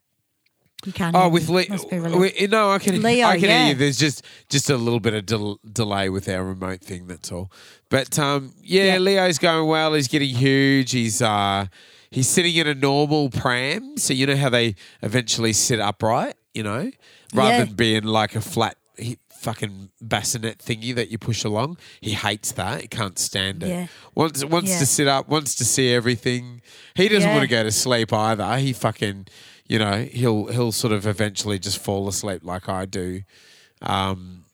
[0.84, 1.14] You can't.
[1.14, 1.48] Oh, hear with.
[1.48, 2.48] Leo.
[2.48, 3.00] No, I can.
[3.02, 3.58] Leo, I can yeah.
[3.64, 3.78] hear you.
[3.78, 7.06] There's just just a little bit of del- delay with our remote thing.
[7.06, 7.52] That's all.
[7.88, 8.98] But um, yeah, Yeah.
[8.98, 9.94] Leo's going well.
[9.94, 10.90] He's getting huge.
[10.90, 11.66] He's uh,
[12.10, 13.96] he's sitting in a normal pram.
[13.96, 16.34] So you know how they eventually sit upright.
[16.52, 16.90] You know,
[17.32, 17.64] rather Yeah.
[17.64, 18.76] than being like a flat.
[19.42, 21.76] He, Fucking bassinet thingy that you push along.
[22.00, 22.80] He hates that.
[22.82, 23.68] He can't stand it.
[23.68, 23.86] Yeah.
[24.14, 24.78] Wants wants Yeah.
[24.78, 25.28] to sit up.
[25.28, 26.62] Wants to see everything.
[26.94, 27.34] He doesn't Yeah.
[27.34, 28.56] want to go to sleep either.
[28.58, 29.26] He fucking,
[29.66, 33.22] you know, he'll he'll sort of eventually just fall asleep like I do.
[33.80, 34.44] Um,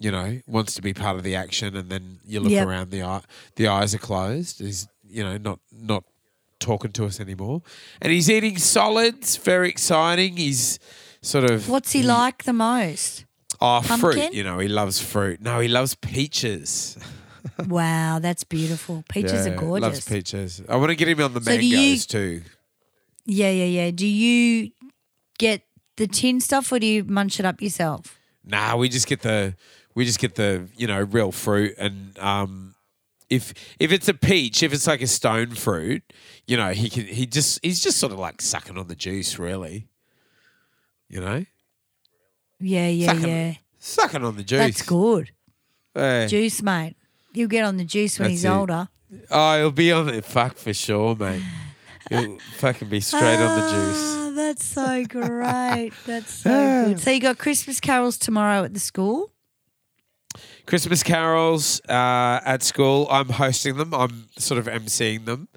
[0.00, 2.66] you know, wants to be part of the action, and then you look Yep.
[2.66, 3.20] around, the eye,
[3.54, 4.58] the eyes are closed.
[4.58, 6.02] He's you know not not
[6.58, 7.62] talking to us anymore,
[8.00, 9.36] and he's eating solids.
[9.36, 10.36] Very exciting.
[10.36, 10.80] He's
[11.22, 13.24] sort of What's he like the most?
[13.62, 14.32] Oh fruit.
[14.34, 15.40] You know, he loves fruit.
[15.40, 16.96] No, he loves peaches.
[17.68, 19.04] wow, that's beautiful.
[19.08, 19.82] Peaches Yeah, are gorgeous.
[19.82, 20.62] Loves peaches.
[20.68, 22.42] I want to get him on the So do mangoes you- too.
[23.24, 23.90] Yeah, yeah, yeah.
[23.92, 24.72] Do you
[25.38, 25.62] get
[25.96, 28.18] the tin stuff or do you munch it up yourself?
[28.44, 29.54] Nah, we just get the
[29.94, 32.74] we just get the you know real fruit, and um,
[33.30, 36.02] if if it's a peach, if it's like a stone fruit,
[36.48, 39.38] you know he can he just he's just sort of like sucking on the juice,
[39.38, 39.86] really.
[41.08, 41.44] You know,
[42.62, 43.54] Yeah, yeah, Sucking- yeah.
[43.78, 44.58] sucking on the juice.
[44.58, 45.30] That's good.
[45.94, 46.26] Eh.
[46.26, 46.96] Juice, mate.
[47.34, 48.48] He'll get on the juice when That's he's it.
[48.50, 48.88] older.
[49.30, 50.24] Oh, he'll be on it.
[50.24, 51.42] Fuck for sure, mate.
[52.08, 54.14] He'll fucking be straight on the juice.
[54.16, 55.92] Ah, that's so great.
[56.06, 57.00] That's so good.
[57.00, 59.30] So you got Christmas carols tomorrow at the school?
[60.66, 63.06] Christmas carols uh, at school.
[63.10, 63.92] I'm hosting them.
[63.94, 65.48] I'm sort of emceeing them,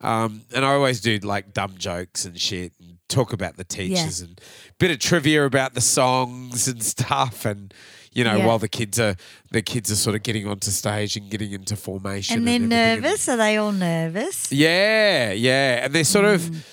[0.00, 4.20] um, and I always do like dumb jokes and shit, and talk about the teachers
[4.20, 4.40] and
[4.78, 7.72] bit of trivia about the songs and stuff, and
[8.12, 8.46] you know Yeah.
[8.46, 9.16] while the kids are
[9.50, 12.72] the kids are sort of getting onto stage and getting into formation, And they're everything,
[12.72, 13.28] and- nervous.
[13.28, 14.50] Are they all nervous?
[14.52, 16.34] yeah, yeah, and they're sort Mm.
[16.34, 16.66] of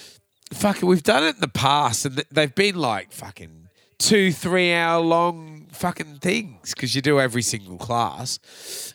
[0.53, 0.87] fucking.
[0.87, 3.67] We've done it in the past, and they've been like fucking
[3.99, 8.39] two, three hour long fucking things because you do every single class,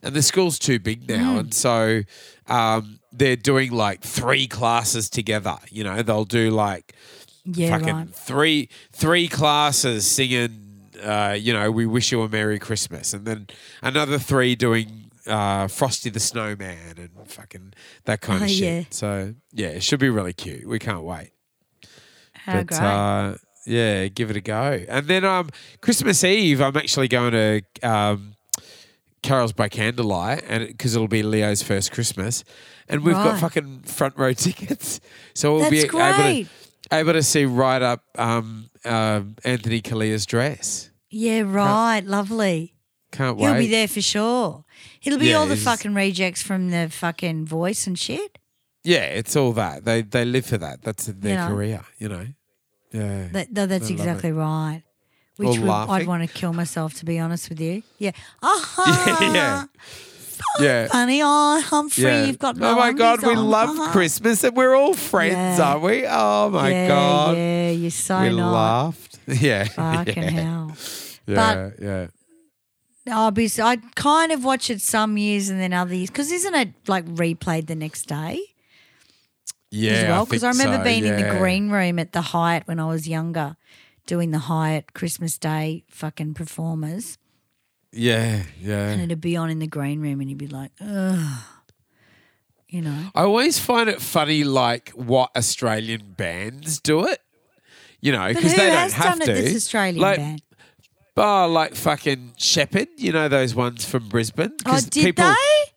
[0.03, 1.41] and the school's too big now, Mm.
[1.41, 2.03] and so
[2.49, 5.57] um, they're doing like three classes together.
[5.71, 6.95] You know, they'll do like
[7.47, 8.11] Yeah, fucking right.
[8.15, 10.63] three three classes singing.
[11.03, 13.47] Uh, you know, we wish you a merry Christmas, and then
[13.83, 17.75] another three doing uh, Frosty the Snowman and fucking
[18.05, 18.61] that kind Oh, of shit.
[18.61, 18.83] yeah.
[18.91, 20.67] So yeah, it should be really cute.
[20.67, 21.31] We can't wait.
[22.33, 22.81] How but great.
[22.81, 23.35] uh,
[23.67, 24.85] yeah, give it a go.
[24.89, 28.35] And then um, Christmas Eve, I'm actually going to um,
[29.23, 32.45] Carols by Candlelight, and because it'll be Leo's first Christmas,
[32.89, 35.01] and we've got fucking front row tickets,
[35.35, 35.99] so we'll be That's able
[36.45, 36.49] to
[36.93, 40.91] able to see right up um, um, Anthony Callea's dress.
[41.11, 42.01] yeah, right.
[42.05, 42.75] Lovely.
[43.13, 43.47] Can't wait.
[43.49, 44.65] He'll be there for sure.
[45.03, 48.39] It'll be Yeah, all the fucking rejects from the fucking voice and shit.
[48.83, 50.83] Yeah, it's all that they they live for that.
[50.83, 51.49] That's their You know.
[51.49, 52.27] career, you know.
[52.93, 54.83] Yeah, That, no, that's exactly right.
[55.39, 57.83] All Which would, I'd want to kill myself, to be honest with you.
[57.99, 58.13] Yeah.
[58.43, 59.17] Uh-huh.
[59.21, 59.65] yeah, yeah,
[60.61, 60.89] yeah.
[60.89, 61.21] Funny.
[61.23, 62.25] Oh, Humphrey, Yeah.
[62.27, 63.47] you've got no oh my god, we on.
[63.49, 63.93] love Uh-huh.
[63.93, 65.65] Christmas and we're all friends, Yeah.
[65.65, 66.05] aren't we?
[66.09, 68.53] Oh my yeah, god, Yeah, you're so we not.
[68.53, 69.19] laughed.
[69.29, 70.31] Yeah, Fucking yeah.
[70.31, 70.77] hell.
[71.27, 72.07] Yeah, yeah.
[73.11, 76.11] I'll be, I kind of watch it some years and then other years.
[76.11, 78.41] Because isn't it like replayed the next day
[79.71, 80.25] Yeah, as well?
[80.27, 82.87] Because I, think remember so, being in the green room at the Hyatt when I
[82.87, 83.57] was younger,
[84.07, 87.19] doing the Hyatt Christmas Day fucking performers.
[87.93, 88.89] Yeah, yeah.
[88.91, 91.43] And it'd be on in the green room and you'd be like, ugh.
[92.69, 93.11] You know?
[93.15, 97.21] I always find it funny, like what Australian bands do it.
[98.01, 99.33] You know, because they don't have done to.
[99.33, 100.43] it this Australian like, band?
[101.17, 102.89] Oh, like fucking Sheppard.
[102.97, 104.53] You know those ones from Brisbane.
[104.67, 105.73] Oh, did people, they?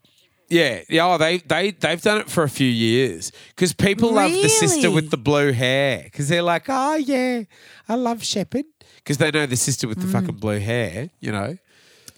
[0.49, 1.07] Yeah, yeah.
[1.07, 4.91] Oh, they they they've done it for a few years because people love the sister
[4.91, 7.43] with the blue hair because they're like, oh yeah,
[7.87, 8.65] I love Sheppard
[8.97, 10.11] because they know the sister with the Mm.
[10.11, 11.09] fucking blue hair.
[11.21, 11.57] You know.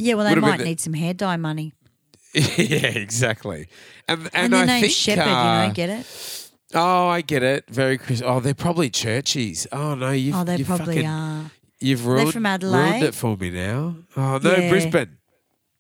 [0.01, 1.73] Yeah, well, they might the- need some hair dye money.
[2.33, 3.67] yeah, exactly.
[4.07, 6.49] And and, And, I think Shepherd, you uh, know, get it?
[6.73, 7.69] Oh, I get it.
[7.69, 8.21] Very Chris.
[8.25, 9.67] Oh, they're probably churchies.
[9.71, 11.51] Oh no, you've Oh, they you've probably fucking, are.
[11.79, 13.95] You've ruined, from ruined it for me now.
[14.15, 14.69] Oh no, Yeah.
[14.69, 15.17] Brisbane.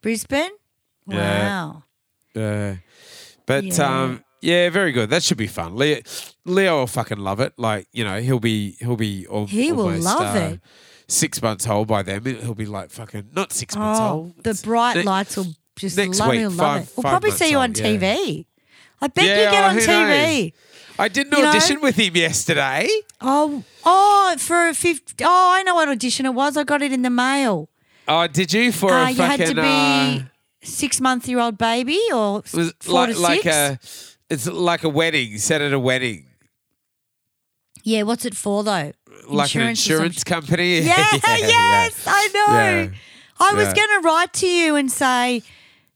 [0.01, 0.51] Brisbane?
[1.07, 1.45] Yeah.
[1.45, 1.83] Wow.
[2.35, 2.75] Uh,
[3.45, 4.03] but Yeah.
[4.03, 5.09] um, yeah, very good.
[5.09, 5.75] That should be fun.
[5.75, 6.01] Leo,
[6.45, 7.53] Leo will fucking love it.
[7.57, 10.59] Like you know, he'll be he'll be al- He will love uh, it.
[11.11, 12.23] Six months old by then.
[12.23, 14.43] He'll be like fucking not six months Oh, old.
[14.43, 16.89] the bright Ne- lights will just next love, week, love five- it.
[16.95, 17.85] We'll probably see you on old, yeah.
[17.85, 18.45] TV.
[19.01, 20.43] I bet Yeah, you get on TV.
[20.43, 20.51] knows?
[20.99, 21.49] I did an You know?
[21.49, 22.87] audition with him yesterday.
[23.19, 25.15] Oh, oh, for a fifth.
[25.21, 26.55] Oh, I know what audition it was.
[26.55, 27.69] I got it in the mail.
[28.07, 29.37] Oh, did you for Uh, a you fucking?
[29.39, 30.27] had to be uh,
[30.63, 34.17] six month year old baby or was four like to like six.
[34.29, 34.33] a.
[34.33, 35.37] It's like a wedding.
[35.39, 36.27] Set at a wedding.
[37.83, 38.91] yeah, what's it for though?
[39.27, 40.79] Like an insurance company.
[40.79, 42.53] Yeah, yes, I know.
[42.53, 42.89] Yeah.
[43.39, 45.41] I was going to write to you and say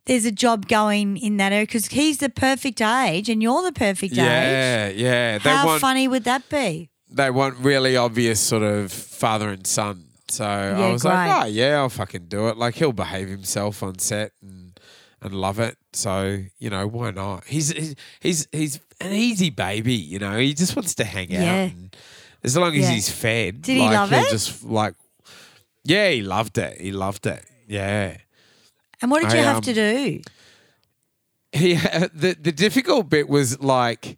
[0.06, 3.72] there's a job going in that area because he's the perfect age and you're the
[3.72, 4.18] perfect age.
[4.18, 5.38] Yeah, yeah.
[5.39, 6.89] How want funny would that be?
[7.10, 10.03] they want really obvious sort of father and son.
[10.27, 11.14] So I was great.
[11.14, 12.57] like, oh yeah, I'll fucking do it.
[12.57, 14.77] Like he'll behave himself on set and
[15.22, 15.77] and love it.
[15.93, 17.45] So you know why not?
[17.45, 19.93] He's he's he's, he's an easy baby.
[19.93, 21.43] You know, he just wants to hang Yeah.
[21.53, 21.72] out.
[21.72, 21.95] And
[22.45, 22.91] as long as Yeah.
[22.91, 24.30] he's fed, Did he like, love he'll it?
[24.31, 24.95] Just like,
[25.84, 26.80] yeah, he loved it.
[26.80, 27.43] He loved it.
[27.67, 28.17] Yeah.
[29.01, 30.22] And what did you have um, to do?
[31.51, 34.17] he the the difficult bit was like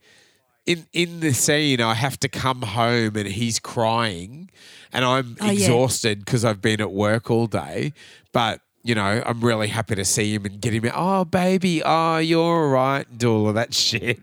[0.65, 4.49] in in the scene I have to come home and he's crying
[4.91, 7.93] and I'm Oh, exhausted because I've been at work all day
[8.33, 11.83] but you know I'm really happy to see him and get him out oh baby
[11.85, 14.19] oh you're all right and do all of that shit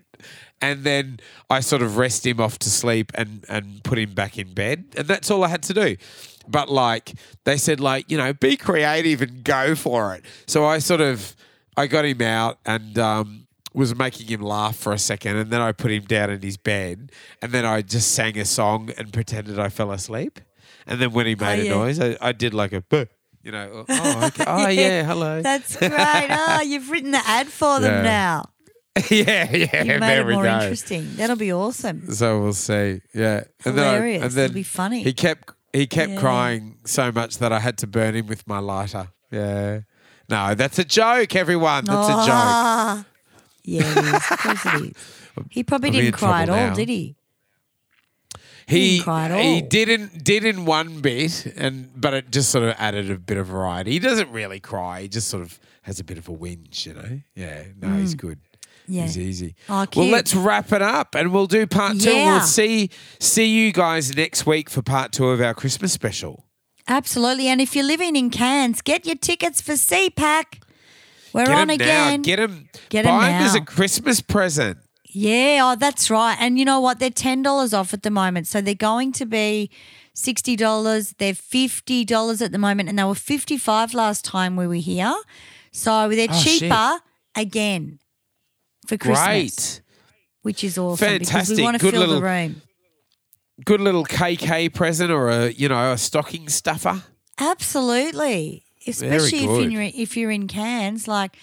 [0.61, 1.21] and then
[1.51, 4.87] I sort of rest him off to sleep and and put him back in bed
[4.97, 5.97] and that's all I had to do
[6.47, 7.15] but like
[7.45, 11.35] they said like you know be creative and go for it so I sort of
[11.77, 15.61] I got him out and um, was making him laugh for a second, and then
[15.61, 17.11] I put him down in his bed,
[17.43, 20.41] and then I just sang a song and pretended I fell asleep.
[20.87, 21.71] And then when he made a yeah.
[21.71, 22.85] noise, I, I did like a,
[23.43, 24.45] you know, oh, okay.
[24.47, 25.91] oh yeah, hello, That's great.
[26.31, 28.11] oh, you've written the ad for them Yeah.
[28.11, 28.45] now.
[29.11, 29.83] yeah, yeah.
[29.83, 31.17] You made it more interesting.
[31.17, 32.13] That'll be awesome.
[32.13, 33.01] So we'll see.
[33.13, 35.03] Yeah, and then, I, and then It'll be funny.
[35.03, 36.21] He kept he kept Yeah.
[36.21, 39.09] crying so much that I had to burn him with my lighter.
[39.33, 39.81] Yeah.
[40.29, 41.85] No, that's a joke, everyone.
[41.87, 42.29] That's a joke.
[42.31, 43.05] Ah.
[43.65, 44.17] Yeah.
[44.17, 44.93] Of course it is.
[45.51, 46.75] He probably I'm didn't cry at all, now.
[46.75, 47.17] did he?
[48.69, 53.11] He didn't he didn't did in one bit, and but it just sort of added
[53.11, 53.91] a bit of variety.
[53.91, 55.03] He doesn't really cry.
[55.03, 57.21] He just sort of has a bit of a whinge, you know.
[57.35, 58.39] Yeah, no, he's good.
[58.87, 59.03] Yeah.
[59.03, 59.55] He's easy.
[59.69, 62.11] Oh, well, let's wrap it up, and we'll do part two.
[62.13, 62.33] Yeah.
[62.39, 66.45] We'll see see you guys next week for part two of our Christmas special.
[66.87, 67.49] Absolutely.
[67.49, 70.61] And if you're living in Cairns, get your tickets for CPAC.
[71.33, 72.21] We're Get on again.
[72.21, 72.25] now.
[72.25, 72.69] Get them.
[72.91, 73.61] Get Buy 'em as a.
[73.63, 74.79] Christmas present.
[75.17, 76.37] Yeah, oh, that's right.
[76.39, 76.99] And you know what?
[76.99, 79.71] They're ten dollars off at the moment, so they're going to be
[80.13, 81.15] sixty dollars.
[81.19, 85.15] They're fifty dollars at the moment, and they were fifty-five last time we were here.
[85.73, 86.61] So they're Oh, shit.
[86.61, 86.99] cheaper
[87.35, 87.99] again
[88.87, 89.83] for Christmas, Great.
[90.43, 91.57] which is awesome because Fantastic.
[91.59, 92.63] we want to Good fill little- the room.
[93.65, 97.03] Good little KK present or a you know a stocking stuffer.
[97.39, 99.73] Absolutely, especially if good.
[99.73, 101.37] you're if you're in Cairns, like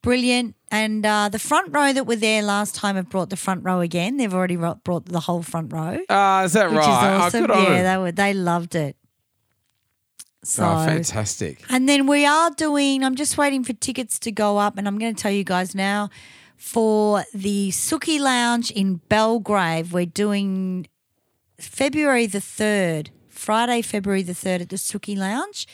[0.00, 0.54] brilliant.
[0.70, 3.80] And uh, the front row that were there last time have brought the front row
[3.80, 4.16] again.
[4.16, 5.98] They've already ro- brought the whole front row.
[6.08, 6.88] Ah, is that which right?
[6.88, 7.40] is Oh, awesome.
[7.42, 8.96] good on yeah, they were they loved it.
[10.44, 11.62] So oh, fantastic.
[11.68, 13.04] and then we are doing.
[13.04, 15.74] I'm just waiting for tickets to go up, and I'm going to tell you guys
[15.74, 16.08] now
[16.62, 19.92] for the Sooki Lounge in Belgrave.
[19.92, 20.86] We're doing
[21.58, 25.66] February the third, Friday, February the third at the Sooki Lounge.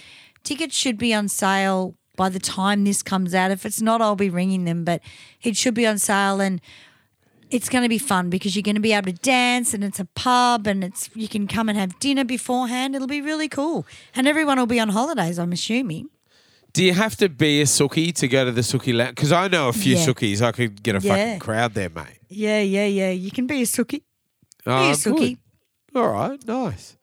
[0.45, 3.51] Tickets should be on sale by the time this comes out.
[3.51, 5.03] If it's not, I'll be ringing them, but
[5.43, 6.59] it should be on sale and
[7.51, 10.01] it's going to be fun because you're going to be able to dance and it's
[10.01, 12.95] a pub and it's you can come and have dinner beforehand.
[12.95, 13.87] It'll be really cool.
[14.15, 16.09] And everyone will be on holidays, I'm assuming.
[16.73, 19.17] Do you have to be a Suki to go to the Sooki lounge?
[19.17, 20.07] Because I know a few Yeah.
[20.07, 20.43] Sukis.
[20.43, 21.15] I could get a Yeah.
[21.15, 22.19] fucking crowd there, mate.
[22.29, 23.11] Yeah, yeah, yeah.
[23.11, 24.03] You can be a Suki.
[24.67, 25.39] Oh, be a Suki.
[25.95, 25.99] good.
[26.01, 26.97] All right, nice.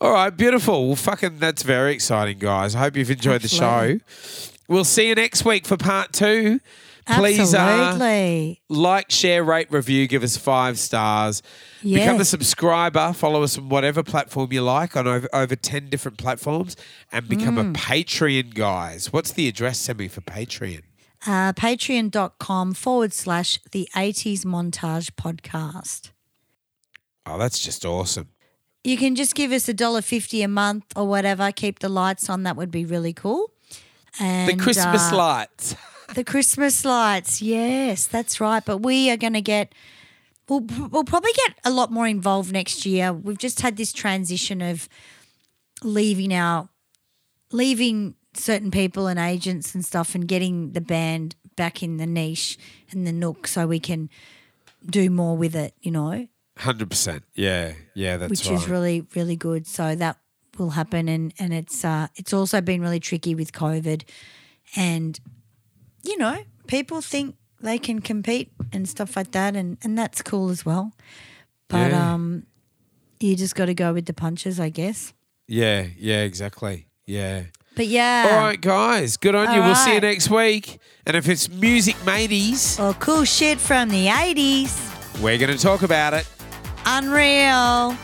[0.00, 0.88] All right, beautiful.
[0.88, 2.74] Well, fucking, that's very exciting, guys.
[2.74, 3.98] I hope you've enjoyed the show.
[4.68, 6.58] We'll see you next week for part two.
[7.06, 11.42] Please uh, like, share, rate, review, give us five stars.
[11.82, 13.12] Become a subscriber.
[13.12, 16.76] Follow us on whatever platform you like on over, over 10 different platforms
[17.10, 17.70] and become Mm.
[17.70, 19.12] a Patreon, guys.
[19.12, 20.82] What's the address, Send me for Patreon?
[21.26, 26.10] Uh, Patreon.com forward slash the 80s montage podcast.
[27.26, 28.28] Oh, that's just awesome.
[28.84, 31.52] You can just give us a dollar fifty a month or whatever.
[31.52, 32.42] Keep the lights on.
[32.42, 33.52] That would be really cool.
[34.18, 35.76] And The Christmas uh, lights.
[36.14, 37.40] The Christmas lights.
[37.40, 38.64] Yes, that's right.
[38.64, 39.74] But we are going to get.
[40.48, 43.12] We'll, we'll probably get a lot more involved next year.
[43.12, 44.88] We've just had this transition of
[45.82, 46.68] leaving our
[47.52, 52.58] leaving certain people and agents and stuff and getting the band back in the niche
[52.90, 54.08] and the nook so we can
[54.86, 56.26] do more with it, you know,
[56.58, 57.22] 100%.
[57.34, 58.54] Yeah, yeah, that's which right.
[58.54, 59.66] is really really good.
[59.66, 60.18] So that
[60.58, 64.02] will happen and and it's uh it's also been really tricky with COVID
[64.76, 65.18] and
[66.04, 70.50] you know, people think they can compete and stuff like that and and that's cool
[70.50, 70.92] as well.
[71.68, 72.12] But Yeah.
[72.14, 72.46] um
[73.20, 75.12] you just got to go with the punches, I guess.
[75.46, 76.86] yeah, yeah, exactly.
[77.06, 77.44] Yeah.
[77.76, 78.26] But yeah.
[78.30, 79.16] All right, guys.
[79.16, 79.60] Good on you.
[79.60, 80.78] All We'll see you next week.
[81.06, 84.72] And if it's music mateys, Or cool shit from the 80s.
[85.22, 86.26] we're going to talk about it.
[86.84, 87.96] Unreal.